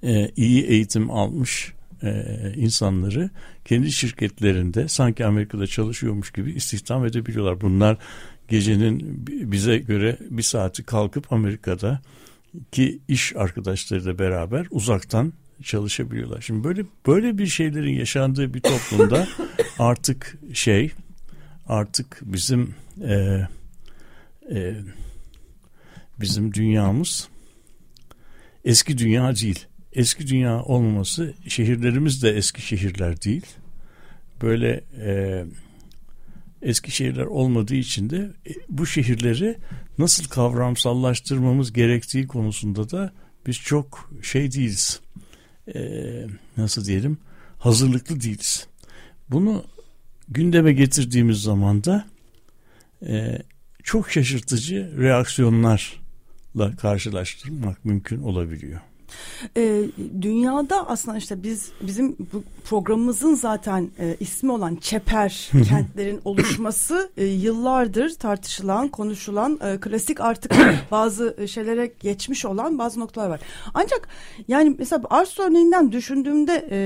[0.03, 3.30] e, iyi eğitim almış e, insanları
[3.64, 7.60] kendi şirketlerinde sanki Amerika'da çalışıyormuş gibi istihdam edebiliyorlar.
[7.60, 7.98] Bunlar
[8.48, 12.00] gecenin bize göre bir saati kalkıp Amerika'da
[12.72, 15.32] ki iş arkadaşlarıyla beraber uzaktan
[15.62, 16.40] çalışabiliyorlar.
[16.40, 19.28] Şimdi böyle böyle bir şeylerin yaşandığı bir toplumda
[19.78, 20.92] artık şey
[21.66, 23.40] artık bizim e,
[24.50, 24.74] e,
[26.20, 27.28] bizim dünyamız
[28.64, 33.46] eski dünya değil eski dünya olmaması şehirlerimiz de eski şehirler değil.
[34.42, 35.44] Böyle e,
[36.62, 39.59] eski şehirler olmadığı için de e, bu şehirleri
[39.98, 43.12] nasıl kavramsallaştırmamız gerektiği konusunda da
[43.46, 45.00] biz çok şey değiliz.
[45.74, 45.81] E,
[46.57, 47.18] nasıl diyelim?
[47.59, 48.66] Hazırlıklı değiliz.
[49.31, 49.64] Bunu
[50.29, 52.07] gündeme getirdiğimiz zaman da
[53.07, 53.38] e,
[53.83, 58.81] çok şaşırtıcı reaksiyonlarla karşılaştırmak mümkün olabiliyor.
[59.57, 59.83] E,
[60.23, 67.25] dünyada aslında işte biz bizim bu programımızın zaten e, ismi olan Çeper kentlerin oluşması e,
[67.25, 70.53] yıllardır tartışılan, konuşulan, e, klasik artık
[70.90, 73.40] bazı şeylere geçmiş olan bazı noktalar var.
[73.75, 74.09] Ancak
[74.49, 76.81] yani mesela Ars örneğinden düşündüğümde e,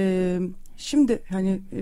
[0.77, 1.79] Şimdi hani e,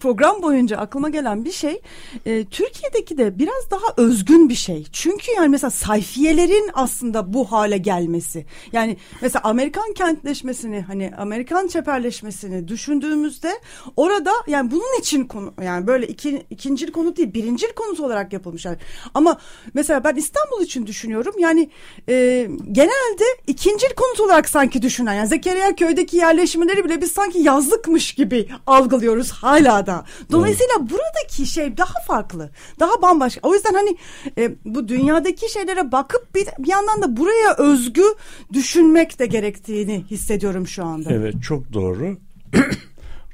[0.00, 1.80] program boyunca aklıma gelen bir şey
[2.26, 4.84] e, Türkiye'deki de biraz daha özgün bir şey.
[4.92, 8.46] Çünkü yani mesela sayfiyelerin aslında bu hale gelmesi.
[8.72, 13.52] Yani mesela Amerikan kentleşmesini hani Amerikan çeperleşmesini düşündüğümüzde
[13.96, 18.78] orada yani bunun için konu yani böyle iki, ikincil konut değil birincil konut olarak yapılmışlar.
[19.14, 19.38] Ama
[19.74, 21.70] mesela ben İstanbul için düşünüyorum yani
[22.08, 28.14] e, genelde ikincil konut olarak sanki düşünen yani Zekeriya köydeki yerleşimleri bile biz sanki yazlıkmış
[28.14, 30.04] gibi gibi algılıyoruz hala da.
[30.30, 30.90] Dolayısıyla evet.
[30.90, 32.50] buradaki şey daha farklı.
[32.80, 33.40] Daha bambaşka.
[33.42, 33.96] O yüzden hani
[34.38, 38.04] e, bu dünyadaki şeylere bakıp bir, bir yandan da buraya özgü
[38.52, 41.12] düşünmek de gerektiğini hissediyorum şu anda.
[41.12, 42.18] Evet çok doğru.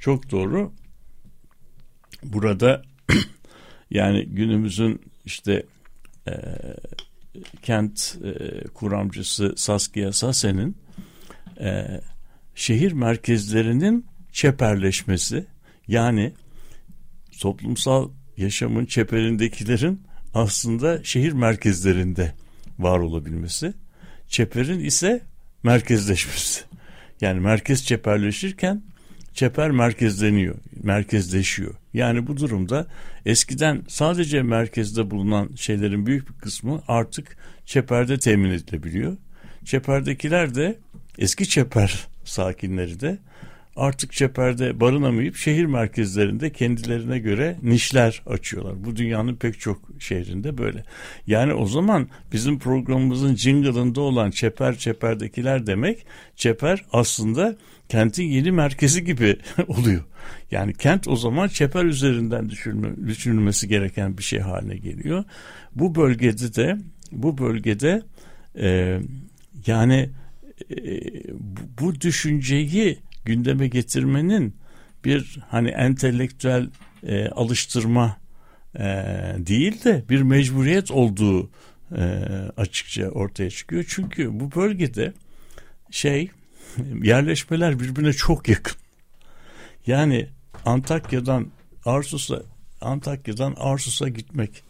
[0.01, 0.73] çok doğru.
[2.23, 2.83] Burada
[3.91, 5.67] yani günümüzün işte
[6.29, 6.33] e,
[7.63, 10.77] kent e, kuramcısı Saskia Sasen'in
[11.61, 12.01] e,
[12.55, 15.47] şehir merkezlerinin çeperleşmesi
[15.89, 16.33] yani
[17.41, 20.03] toplumsal yaşamın çeperindekilerin
[20.35, 22.35] aslında şehir merkezlerinde
[22.79, 23.75] var olabilmesi.
[24.29, 25.23] Çeperin ise
[25.63, 26.61] merkezleşmesi.
[27.21, 28.83] Yani merkez çeperleşirken
[29.35, 31.75] çeper merkezleniyor, merkezleşiyor.
[31.95, 32.87] Yani bu durumda
[33.27, 39.17] eskiden sadece merkezde bulunan şeylerin büyük bir kısmı artık çeperde temin edilebiliyor.
[39.65, 40.79] Çeperdekiler de
[41.19, 43.19] eski çeper sakinleri de
[43.79, 48.85] artık çeperde barınamayıp şehir merkezlerinde kendilerine göre nişler açıyorlar.
[48.85, 50.85] Bu dünyanın pek çok şehrinde böyle.
[51.27, 56.07] Yani o zaman bizim programımızın jingle'ında olan çeper çeperdekiler demek
[56.37, 57.57] çeper aslında
[57.89, 59.37] kentin yeni merkezi gibi
[59.69, 60.05] oluyor.
[60.51, 65.25] Yani kent o zaman çeper üzerinden düşünme, düşünülmesi gereken bir şey haline geliyor.
[65.75, 66.77] Bu bölgede de
[67.13, 68.03] bu bölgede
[68.61, 69.01] e,
[69.67, 70.11] yani
[70.71, 71.01] e,
[71.81, 74.57] bu düşünceyi gündeme getirmenin
[75.05, 76.71] bir hani entelektüel
[77.07, 78.17] e, alıştırma
[78.75, 78.85] e,
[79.39, 81.51] değil de bir mecburiyet olduğu
[81.97, 82.03] e,
[82.57, 83.85] açıkça ortaya çıkıyor.
[83.89, 85.13] Çünkü bu bölgede
[85.91, 86.31] şey
[87.03, 88.77] yerleşmeler birbirine çok yakın.
[89.87, 90.29] Yani
[90.65, 91.47] Antakya'dan
[91.85, 92.43] Arsus'a
[92.81, 94.63] Antakya'dan Arsus'a gitmek,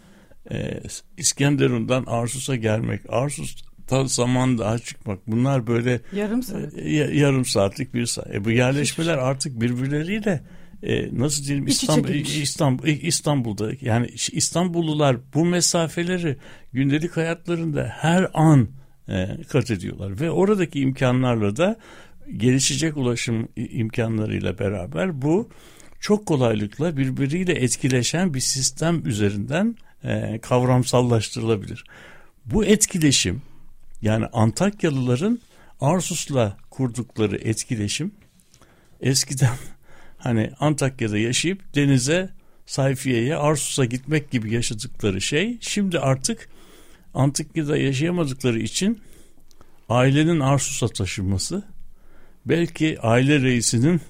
[0.51, 0.81] e,
[1.17, 7.95] İskenderun'dan Arsus'a gelmek, Arsus ta zaman daha çıkmak bunlar böyle yarım saat e, yarım saatlik
[7.95, 8.35] bir saat.
[8.35, 10.43] E, bu yerleşmeler artık birbirleriyle
[10.83, 16.37] e, nasıl diyeyim İstanbul, İstanbul İstanbul'da yani İstanbullular bu mesafeleri
[16.73, 18.69] gündelik hayatlarında her an
[19.09, 21.77] e, kat ediyorlar ve oradaki imkanlarla da
[22.37, 25.49] gelişecek ulaşım imkanlarıyla beraber bu
[26.01, 31.85] çok kolaylıkla birbiriyle etkileşen bir sistem üzerinden e, kavramsallaştırılabilir.
[32.45, 33.43] Bu etkileşim
[34.03, 35.41] yani Antakyalıların
[35.81, 38.13] Arsus'la kurdukları etkileşim
[39.01, 39.57] eskiden
[40.19, 42.31] hani Antakya'da yaşayıp denize
[42.67, 46.49] Sayfiye'ye Arsus'a gitmek gibi yaşadıkları şey şimdi artık
[47.15, 49.01] Antakya'da yaşayamadıkları için
[49.89, 51.63] ailenin Arsus'a taşınması
[52.47, 54.01] belki aile reisinin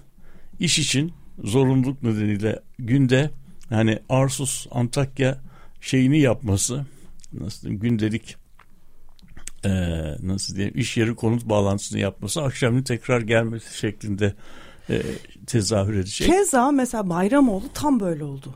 [0.60, 1.12] iş için
[1.44, 3.30] zorunluluk nedeniyle günde
[3.70, 5.38] yani Arsus Antakya
[5.80, 6.86] şeyini yapması
[7.32, 8.36] nasıl diyeyim gündelik
[9.64, 9.70] e,
[10.22, 14.34] nasıl diyeyim iş yeri konut bağlantısını yapması akşamın tekrar gelmesi şeklinde
[14.90, 15.02] e,
[15.46, 16.28] tezahür edecek.
[16.28, 18.54] Keza mesela Bayramoğlu tam böyle oldu.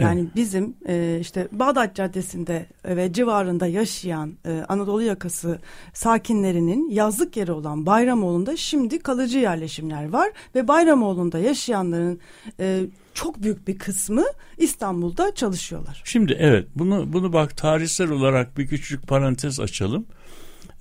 [0.00, 0.36] Yani evet.
[0.36, 5.58] bizim e, işte Bağdat Caddesi'nde ve civarında yaşayan e, Anadolu yakası
[5.94, 12.20] sakinlerinin yazlık yeri olan Bayramoğlu'nda şimdi kalıcı yerleşimler var ve Bayramoğlu'nda yaşayanların
[12.60, 12.80] e,
[13.14, 14.24] çok büyük bir kısmı
[14.58, 16.02] İstanbul'da çalışıyorlar.
[16.04, 20.06] Şimdi evet bunu bunu bak tarihsel olarak bir küçük parantez açalım.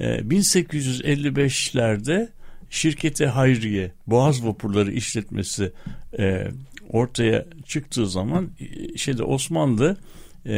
[0.02, 2.30] 1855'lerde ee,
[2.70, 5.72] şirkete Hayriye Boğaz vapurları işletmesi
[6.20, 6.48] e,
[6.90, 9.98] ortaya çıktığı zaman e, şeyde Osmanlı
[10.46, 10.54] e,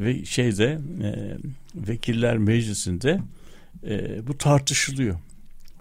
[0.00, 1.36] ve şeyde e,
[1.74, 3.20] Vekiller Meclisi'nde
[3.86, 5.18] e, bu tartışılıyor.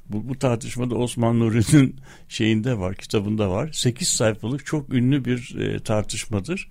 [0.10, 1.96] Bu, bu tartışmada Osman Nuri'nin
[2.30, 3.70] şeyinde var, kitabında var.
[3.74, 6.68] 8 sayfalık çok ünlü bir e, tartışmadır.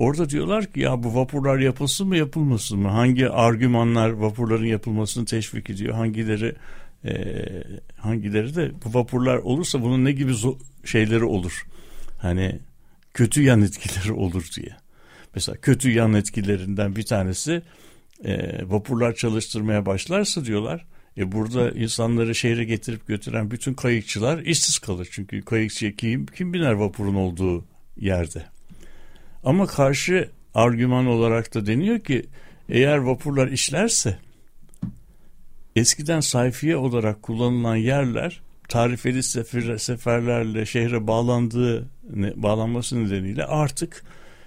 [0.00, 2.88] Orada diyorlar ki ya bu vapurlar yapılsın mı yapılmasın mı?
[2.88, 5.94] Hangi argümanlar vapurların yapılmasını teşvik ediyor?
[5.94, 6.54] Hangileri
[7.04, 7.12] e,
[7.96, 10.32] hangileri de bu vapurlar olursa bunun ne gibi
[10.84, 11.66] şeyleri olur?
[12.18, 12.58] Hani
[13.14, 14.76] kötü yan etkileri olur diye.
[15.34, 17.62] Mesela kötü yan etkilerinden bir tanesi
[18.24, 20.86] e, vapurlar çalıştırmaya başlarsa diyorlar
[21.16, 25.08] E burada insanları şehre getirip götüren bütün kayıkçılar işsiz kalır.
[25.10, 27.64] Çünkü kayıkçıya kim, kim biner vapurun olduğu
[27.96, 28.59] yerde.
[29.44, 32.26] Ama karşı argüman olarak da deniyor ki
[32.68, 34.18] eğer vapurlar işlerse
[35.76, 41.88] eskiden sayfiye olarak kullanılan yerler tarifeli sefer, seferlerle şehre bağlandığı
[42.36, 44.04] bağlanması nedeniyle artık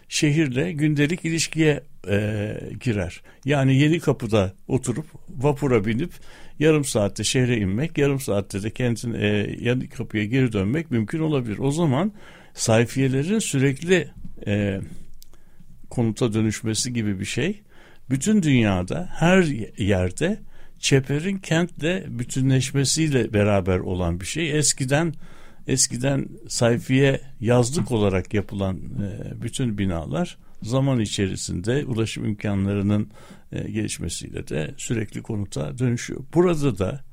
[0.10, 3.22] şehirle gündelik ilişkiye e, girer.
[3.46, 5.06] Yani yeni kapıda oturup
[5.38, 6.12] vapura binip
[6.60, 9.28] yarım saatte şehre inmek, yarım saatte de kentin e,
[9.60, 11.58] yeni kapıya geri dönmek mümkün olabilir.
[11.60, 12.12] O zaman
[12.54, 14.10] sayfiyelerin sürekli
[14.48, 14.82] e,
[15.90, 17.62] konuta dönüşmesi gibi bir şey
[18.10, 19.44] bütün dünyada her
[19.78, 20.40] yerde
[20.80, 24.58] çeperin kentle bütünleşmesiyle beraber olan bir şey.
[24.58, 25.14] Eskiden
[25.68, 33.10] eskiden sayfiye yazlık olarak yapılan e, bütün binalar zaman içerisinde ulaşım imkanlarının
[33.52, 36.24] e, gelişmesiyle de sürekli konuta dönüşüyor.
[36.34, 37.04] Burada da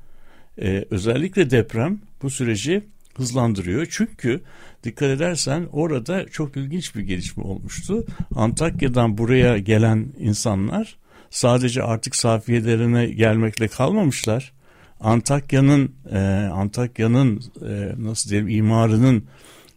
[0.61, 2.83] e, özellikle deprem bu süreci
[3.17, 3.87] hızlandırıyor.
[3.89, 4.41] Çünkü
[4.83, 8.05] dikkat edersen orada çok ilginç bir gelişme olmuştu.
[8.35, 10.97] Antakya'dan buraya gelen insanlar
[11.29, 14.53] sadece artık safiyelerine gelmekle kalmamışlar.
[14.99, 16.19] Antakya'nın e,
[16.53, 19.25] Antakya'nın e, nasıl diyelim imarının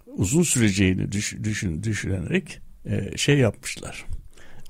[0.07, 4.05] uzun süreceğini düş, düşün, düşünerek e, şey yapmışlar.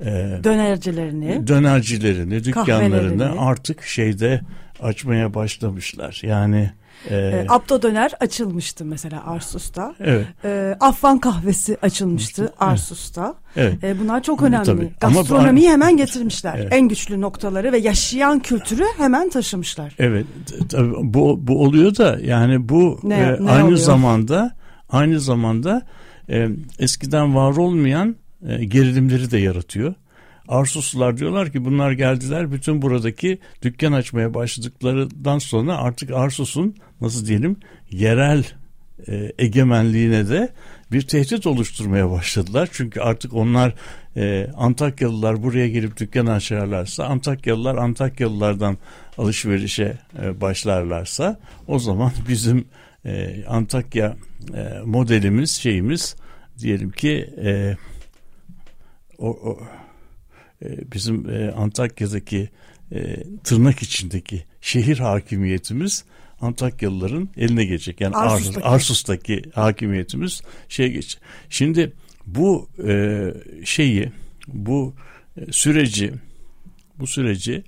[0.01, 0.05] E,
[0.45, 4.41] dönercilerini, dönercilerini, dükkanlarını artık şeyde
[4.81, 6.21] açmaya başlamışlar.
[6.23, 6.71] Yani
[7.11, 9.95] e, e, Abdo Döner açılmıştı mesela Arsus'ta.
[10.01, 10.27] Evet.
[10.45, 12.53] E, Afvan kahvesi açılmıştı.
[12.59, 13.35] Arsus'ta.
[13.57, 13.85] Evet.
[13.85, 14.65] E, bunlar çok önemli.
[14.65, 14.91] Tabii.
[15.01, 16.55] Gastronomiyi hemen getirmişler.
[16.59, 16.73] Evet.
[16.73, 19.95] En güçlü noktaları ve yaşayan kültürü hemen taşımışlar.
[19.99, 20.27] Evet.
[20.69, 23.79] Tabii bu bu oluyor da yani bu ne, e, ne aynı oluyor?
[23.79, 24.55] zamanda
[24.89, 25.83] aynı zamanda
[26.31, 26.49] e,
[26.79, 28.17] eskiden var olmayan
[28.49, 29.95] e, gerilimleri de yaratıyor.
[30.49, 37.57] Arsuslular diyorlar ki bunlar geldiler bütün buradaki dükkan açmaya başladıklarından sonra artık Arsus'un nasıl diyelim
[37.91, 38.45] yerel
[39.09, 40.53] e, egemenliğine de
[40.93, 42.69] bir tehdit oluşturmaya başladılar.
[42.73, 43.75] Çünkü artık onlar
[44.17, 48.79] e, Antakyalılar buraya gelip dükkan açarlarsa Antakyalılar Antakyalılardan
[49.19, 52.65] alışverişe e, başlarlarsa o zaman bizim
[53.05, 54.17] e, Antakya
[54.55, 56.17] e, modelimiz şeyimiz
[56.59, 57.77] diyelim ki e,
[59.19, 59.59] o, o
[60.93, 62.49] bizim e, Antakya'daki
[62.93, 66.05] e, tırnak içindeki şehir hakimiyetimiz
[66.41, 68.01] Antakyalıların eline geçecek.
[68.01, 71.19] Yani Arsus'taki, Arsus'taki hakimiyetimiz şey geç.
[71.51, 71.93] Şimdi
[72.27, 72.69] bu
[73.65, 74.13] şeyi,
[74.49, 74.95] bu
[75.51, 76.13] süreci,
[76.99, 77.65] bu süreci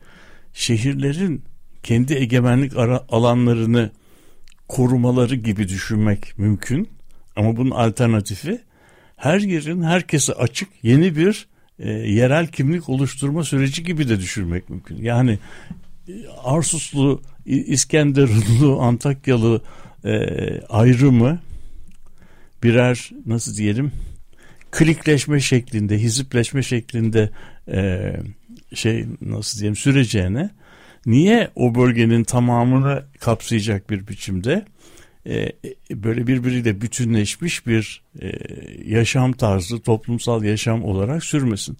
[0.53, 1.45] şehirlerin
[1.83, 2.73] kendi egemenlik
[3.09, 3.91] alanlarını
[4.69, 6.89] korumaları gibi düşünmek mümkün.
[7.37, 8.61] Ama bunun alternatifi
[9.17, 11.47] her yerin herkese açık yeni bir
[11.79, 14.97] e, yerel kimlik oluşturma süreci gibi de düşünmek mümkün.
[14.97, 15.39] Yani
[16.09, 16.13] e,
[16.45, 19.63] Arsuslu, İskenderunlu, Antakyalı
[20.05, 20.17] e,
[20.61, 21.41] ayrımı
[22.63, 23.93] birer nasıl diyelim
[24.71, 27.31] klikleşme şeklinde, hizipleşme şeklinde
[27.69, 28.13] e,
[28.75, 30.51] şey nasıl diyelim süreceğine
[31.07, 34.65] niye o bölgenin tamamını kapsayacak bir biçimde
[35.29, 35.53] e,
[35.91, 38.33] böyle birbiriyle bütünleşmiş bir e,
[38.85, 41.77] yaşam tarzı, toplumsal yaşam olarak sürmesin.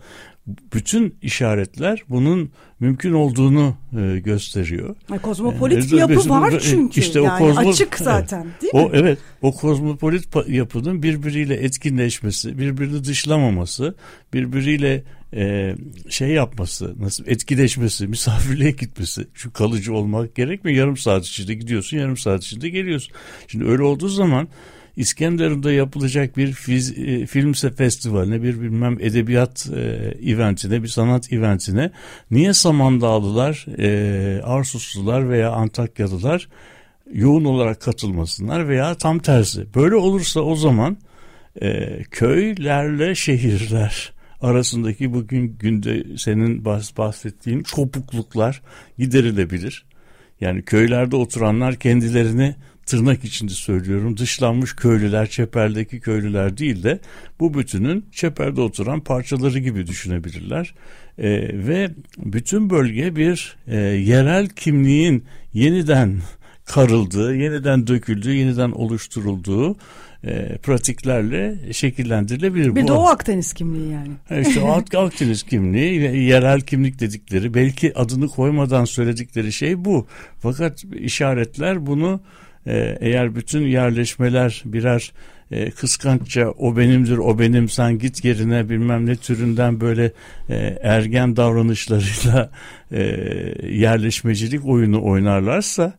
[0.75, 4.97] Bütün işaretler bunun mümkün olduğunu e, gösteriyor.
[5.23, 7.01] Kozmopolit bir yapı var çünkü.
[7.01, 8.81] İşte yani o kozmo, açık zaten değil mi?
[8.81, 9.19] O evet.
[9.43, 13.95] O kozmopolit yapının birbiriyle etkinleşmesi, birbirini dışlamaması,
[14.35, 15.05] birbiriyle
[15.37, 15.77] e,
[16.11, 19.27] şey yapması, nasıl etkileşmesi, misafirliğe gitmesi.
[19.35, 20.79] Şu kalıcı olmak gerekmiyor.
[20.79, 23.13] Yarım saat içinde gidiyorsun, yarım saat içinde geliyorsun.
[23.49, 24.49] Şimdi öyle olduğu zaman
[24.97, 29.81] İskenderun'da yapılacak bir fiz, e, film festivaline, bir bilmem edebiyat e,
[30.31, 31.91] eventine, bir sanat eventine
[32.31, 36.49] niye Samandağlılar, e, Arsuslular veya Antakyalılar
[37.13, 39.75] yoğun olarak katılmasınlar veya tam tersi.
[39.75, 40.97] Böyle olursa o zaman
[41.63, 46.65] e, köylerle şehirler arasındaki bugün günde senin
[46.99, 48.63] bahsettiğin kopukluklar
[48.99, 49.85] giderilebilir.
[50.41, 52.55] Yani köylerde oturanlar kendilerini
[52.87, 57.01] tırnak içinde söylüyorum dışlanmış köylüler, çeperdeki köylüler değil de
[57.41, 60.75] bu bütünün çeperde oturan parçaları gibi düşünebilirler.
[61.19, 61.29] E,
[61.67, 66.19] ve bütün bölge bir e, yerel kimliğin yeniden
[66.65, 69.77] karıldığı, yeniden döküldüğü, yeniden oluşturulduğu
[70.25, 72.75] e, pratiklerle şekillendirilebilir.
[72.77, 74.41] Bir Bu, Doğu Akdeniz kimliği yani.
[74.49, 74.61] İşte
[74.99, 80.07] Akdeniz kimliği, yerel kimlik dedikleri, belki adını koymadan söyledikleri şey bu.
[80.39, 82.21] Fakat işaretler bunu
[82.67, 85.13] e, eğer bütün yerleşmeler birer
[85.51, 90.13] e, kıskançça o benimdir o benim sen git yerine bilmem ne türünden böyle
[90.49, 92.51] e, ergen davranışlarıyla
[92.93, 93.03] e,
[93.69, 95.93] yerleşmecilik oyunu oynarlarsa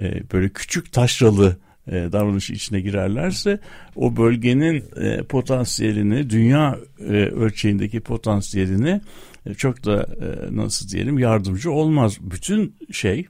[0.00, 1.56] e, böyle küçük taşralı
[1.88, 3.58] e, davranışı içine girerlerse
[3.96, 9.00] o bölgenin e, potansiyelini dünya e, ölçeğindeki potansiyelini
[9.46, 12.18] e, çok da e, nasıl diyelim yardımcı olmaz.
[12.20, 13.26] Bütün şey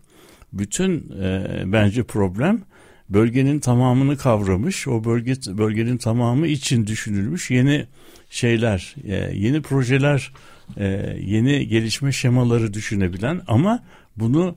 [0.52, 2.62] bütün e, bence problem
[3.08, 7.86] bölgenin tamamını kavramış, o bölge bölgenin tamamı için düşünülmüş yeni
[8.30, 10.32] şeyler, e, yeni projeler,
[10.76, 13.84] e, yeni gelişme şemaları düşünebilen ama
[14.16, 14.56] bunu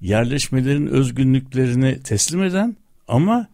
[0.00, 2.76] yerleşmelerin özgünlüklerini teslim eden
[3.08, 3.48] ama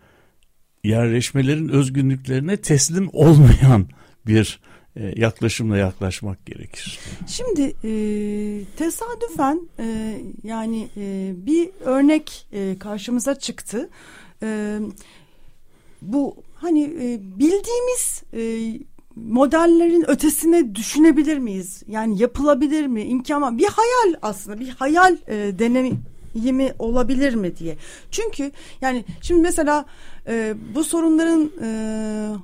[0.84, 3.88] yerleşmelerin özgünlüklerine teslim olmayan
[4.26, 4.60] bir
[4.96, 6.98] e, yaklaşımla yaklaşmak gerekir.
[7.26, 7.92] Şimdi e,
[8.76, 13.90] tesadüfen e, yani e, bir örnek e, karşımıza çıktı.
[14.42, 14.78] E,
[16.02, 18.42] bu hani e, bildiğimiz e,
[19.16, 21.82] modellerin ötesine düşünebilir miyiz?
[21.86, 23.02] Yani yapılabilir mi?
[23.02, 25.58] İmkan Bir hayal aslında bir hayal e,
[26.34, 27.76] deneyimi olabilir mi diye.
[28.10, 29.84] Çünkü yani şimdi mesela
[30.28, 31.68] e, bu sorunların e,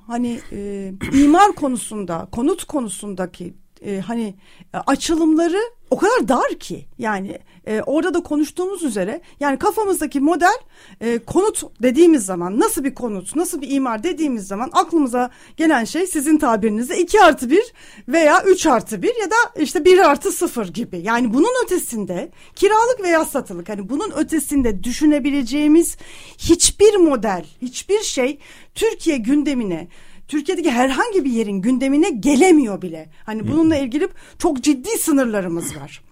[0.07, 3.55] hani e, imar konusunda, konut konusundaki
[3.85, 4.35] e, hani
[4.75, 5.61] e, açılımları
[5.91, 6.87] o kadar dar ki.
[6.99, 10.57] Yani e, orada da konuştuğumuz üzere yani kafamızdaki model
[11.01, 16.07] e, konut dediğimiz zaman nasıl bir konut nasıl bir imar dediğimiz zaman aklımıza gelen şey
[16.07, 17.73] sizin tabirinizde 2 artı 1
[18.09, 20.99] veya 3 artı 1 ya da işte 1 artı 0 gibi.
[20.99, 25.97] Yani bunun ötesinde kiralık veya satılık hani bunun ötesinde düşünebileceğimiz
[26.39, 28.39] hiçbir model hiçbir şey
[28.75, 29.89] Türkiye gündemine
[30.29, 33.09] Türkiye'deki herhangi bir yerin gündemine gelemiyor bile.
[33.27, 34.09] Hani bununla ilgili
[34.39, 36.03] çok ciddi sınırlarımız var.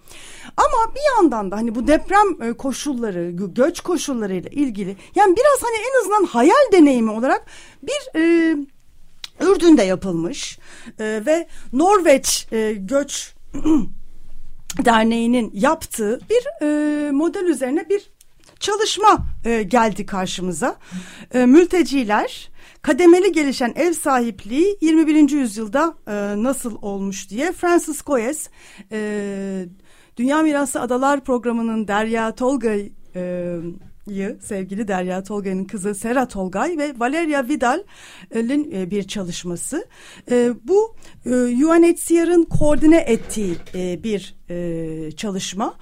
[0.56, 5.76] Ama bir yandan da hani bu deprem e, koşulları, göç koşullarıyla ilgili yani biraz hani
[5.76, 7.46] en azından hayal deneyimi olarak
[7.82, 8.56] bir e,
[9.40, 10.58] Ürdün'de yapılmış
[10.98, 13.34] e, ve Norveç e, göç
[14.84, 18.10] Derneği'nin yaptığı bir e, model üzerine bir
[18.60, 20.76] çalışma e, geldi karşımıza.
[21.34, 22.50] E, mülteciler
[22.84, 25.30] kademeli gelişen ev sahipliği 21.
[25.30, 26.12] yüzyılda e,
[26.42, 28.48] nasıl olmuş diye Francis Goyes
[28.92, 29.66] e,
[30.16, 33.56] Dünya Mirası Adalar programının Derya Tolgay e,
[34.40, 39.86] sevgili Derya Tolgay'ın kızı Sera Tolgay ve Valeria Vidal'in e, bir çalışması.
[40.30, 41.30] E, bu e,
[41.66, 43.56] UNHCR'ın koordine ettiği
[44.04, 44.36] bir
[45.16, 45.74] çalışma.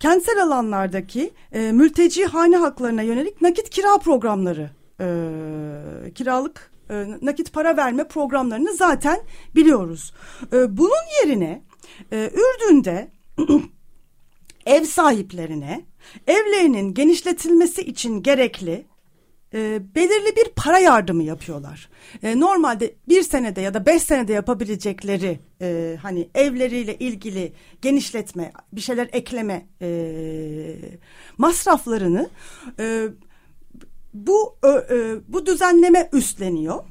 [0.00, 4.70] Kentsel alanlardaki mülteci hane haklarına yönelik nakit kira programları
[5.00, 5.06] e,
[6.14, 9.20] kiralık e, nakit para verme programlarını zaten
[9.54, 10.12] biliyoruz.
[10.52, 11.62] E, bunun yerine
[12.12, 13.08] e, Ürdün'de
[14.66, 15.84] ev sahiplerine
[16.26, 18.86] evlerinin genişletilmesi için gerekli
[19.54, 21.88] e, belirli bir para yardımı yapıyorlar.
[22.22, 28.80] E, normalde bir senede ya da beş senede yapabilecekleri e, hani evleriyle ilgili genişletme, bir
[28.80, 29.88] şeyler ekleme e,
[31.38, 32.30] masraflarını
[32.78, 33.08] e,
[34.26, 36.84] bu e, bu düzenleme üstleniyor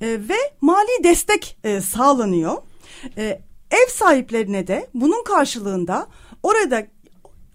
[0.00, 2.56] e, ve mali destek e, sağlanıyor.
[3.16, 6.08] E, ev sahiplerine de bunun karşılığında
[6.42, 6.86] orada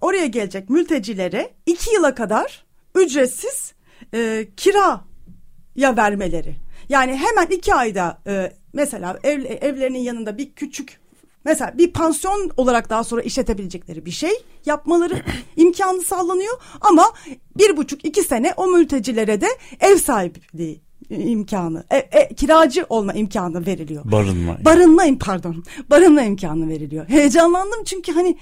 [0.01, 2.65] oraya gelecek mültecilere iki yıla kadar
[2.95, 3.73] ücretsiz
[4.13, 6.55] e, kiraya vermeleri.
[6.89, 11.02] Yani hemen iki ayda e, mesela ev, evlerinin yanında bir küçük
[11.45, 14.31] Mesela bir pansiyon olarak daha sonra işletebilecekleri bir şey
[14.65, 15.21] yapmaları
[15.55, 17.13] imkanı sağlanıyor ama
[17.57, 19.47] bir buçuk iki sene o mültecilere de
[19.79, 24.11] ev sahipliği imkanı, e, e, kiracı olma imkanı veriliyor.
[24.11, 24.57] Barınma.
[24.65, 25.63] Barınma pardon.
[25.89, 27.09] Barınma imkanı veriliyor.
[27.09, 28.37] Heyecanlandım çünkü hani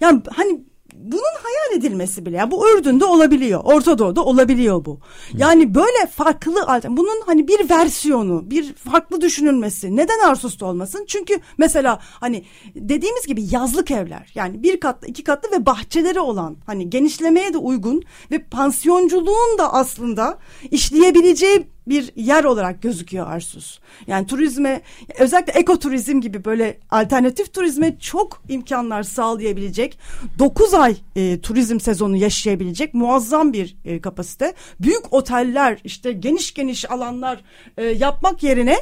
[0.00, 0.60] yani hani
[0.94, 3.60] bunun hayal edilmesi bile ya bu Ürdün'de olabiliyor.
[3.64, 5.00] Orta Doğu'da olabiliyor bu.
[5.32, 9.96] Yani böyle farklı bunun hani bir versiyonu, bir farklı düşünülmesi.
[9.96, 11.04] Neden Arsus'ta olmasın?
[11.08, 16.56] Çünkü mesela hani dediğimiz gibi yazlık evler yani bir katlı, iki katlı ve bahçeleri olan
[16.66, 20.38] hani genişlemeye de uygun ve pansiyonculuğun da aslında
[20.70, 23.78] işleyebileceği bir yer olarak gözüküyor Arsus.
[24.06, 24.82] Yani turizme
[25.18, 29.98] özellikle ekoturizm gibi böyle alternatif turizme çok imkanlar sağlayabilecek
[30.38, 34.54] 9 ay e, turizm sezonu yaşayabilecek muazzam bir e, kapasite.
[34.80, 37.40] Büyük oteller işte geniş geniş alanlar
[37.76, 38.76] e, yapmak yerine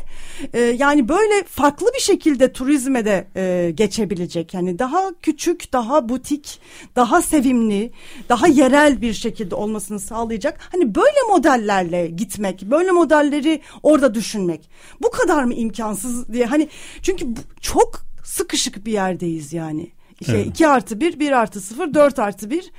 [0.52, 4.54] e, yani böyle farklı bir şekilde turizme de e, geçebilecek.
[4.54, 6.60] Yani daha küçük, daha butik,
[6.96, 7.92] daha sevimli,
[8.28, 10.60] daha yerel bir şekilde olmasını sağlayacak.
[10.72, 14.70] Hani böyle modellerle gitmek, böyle böyle modelleri orada düşünmek.
[15.02, 16.68] Bu kadar mı imkansız diye hani
[17.02, 17.26] çünkü
[17.60, 19.92] çok sıkışık bir yerdeyiz yani.
[20.26, 20.46] Şey Evet.
[20.46, 22.70] 2 artı 1, 1 artı 0, 4 artı 1.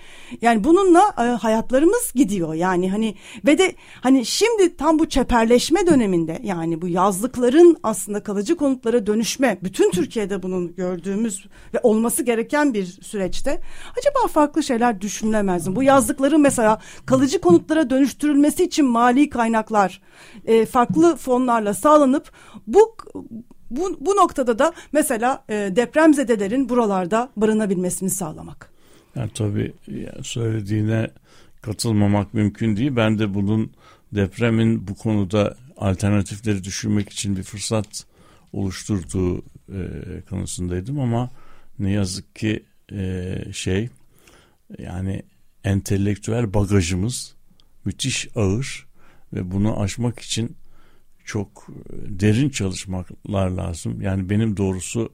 [0.41, 2.53] Yani bununla e, hayatlarımız gidiyor.
[2.53, 3.15] Yani hani
[3.45, 9.57] ve de hani şimdi tam bu çeperleşme döneminde yani bu yazlıkların aslında kalıcı konutlara dönüşme
[9.63, 13.61] bütün Türkiye'de bunun gördüğümüz ve olması gereken bir süreçte
[13.97, 15.75] acaba farklı şeyler düşünülemez mi?
[15.75, 20.01] Bu yazlıkların mesela kalıcı konutlara dönüştürülmesi için mali kaynaklar
[20.45, 22.31] e, farklı fonlarla sağlanıp
[22.67, 22.95] bu
[23.71, 28.71] bu, bu noktada da mesela e, depremzedelerin buralarda barınabilmesini sağlamak.
[29.15, 29.73] Yani tabii
[30.21, 31.11] söylediğine
[31.61, 32.95] katılmamak mümkün değil.
[32.95, 33.71] Ben de bunun
[34.11, 38.05] depremin bu konuda alternatifleri düşünmek için bir fırsat
[38.53, 39.81] oluşturduğu e,
[40.29, 41.29] kanısındaydım ama
[41.79, 43.89] ne yazık ki e, şey
[44.79, 45.23] yani
[45.63, 47.35] entelektüel bagajımız
[47.85, 48.87] müthiş ağır
[49.33, 50.55] ve bunu aşmak için
[51.25, 54.01] çok derin çalışmalar lazım.
[54.01, 55.09] Yani benim doğrusu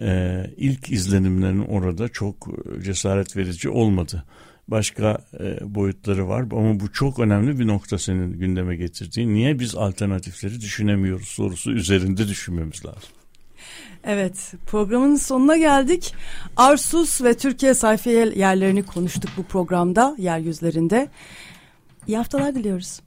[0.00, 2.48] e, ilk izlenimlerin orada çok
[2.82, 4.24] cesaret verici olmadı.
[4.68, 9.34] Başka e, boyutları var ama bu çok önemli bir nokta senin gündeme getirdiğin.
[9.34, 13.10] Niye biz alternatifleri düşünemiyoruz sorusu üzerinde düşünmemiz lazım.
[14.04, 16.14] Evet programın sonuna geldik.
[16.56, 21.08] Arsus ve Türkiye sayfiye yerlerini konuştuk bu programda yeryüzlerinde.
[22.06, 23.00] İyi haftalar diliyoruz.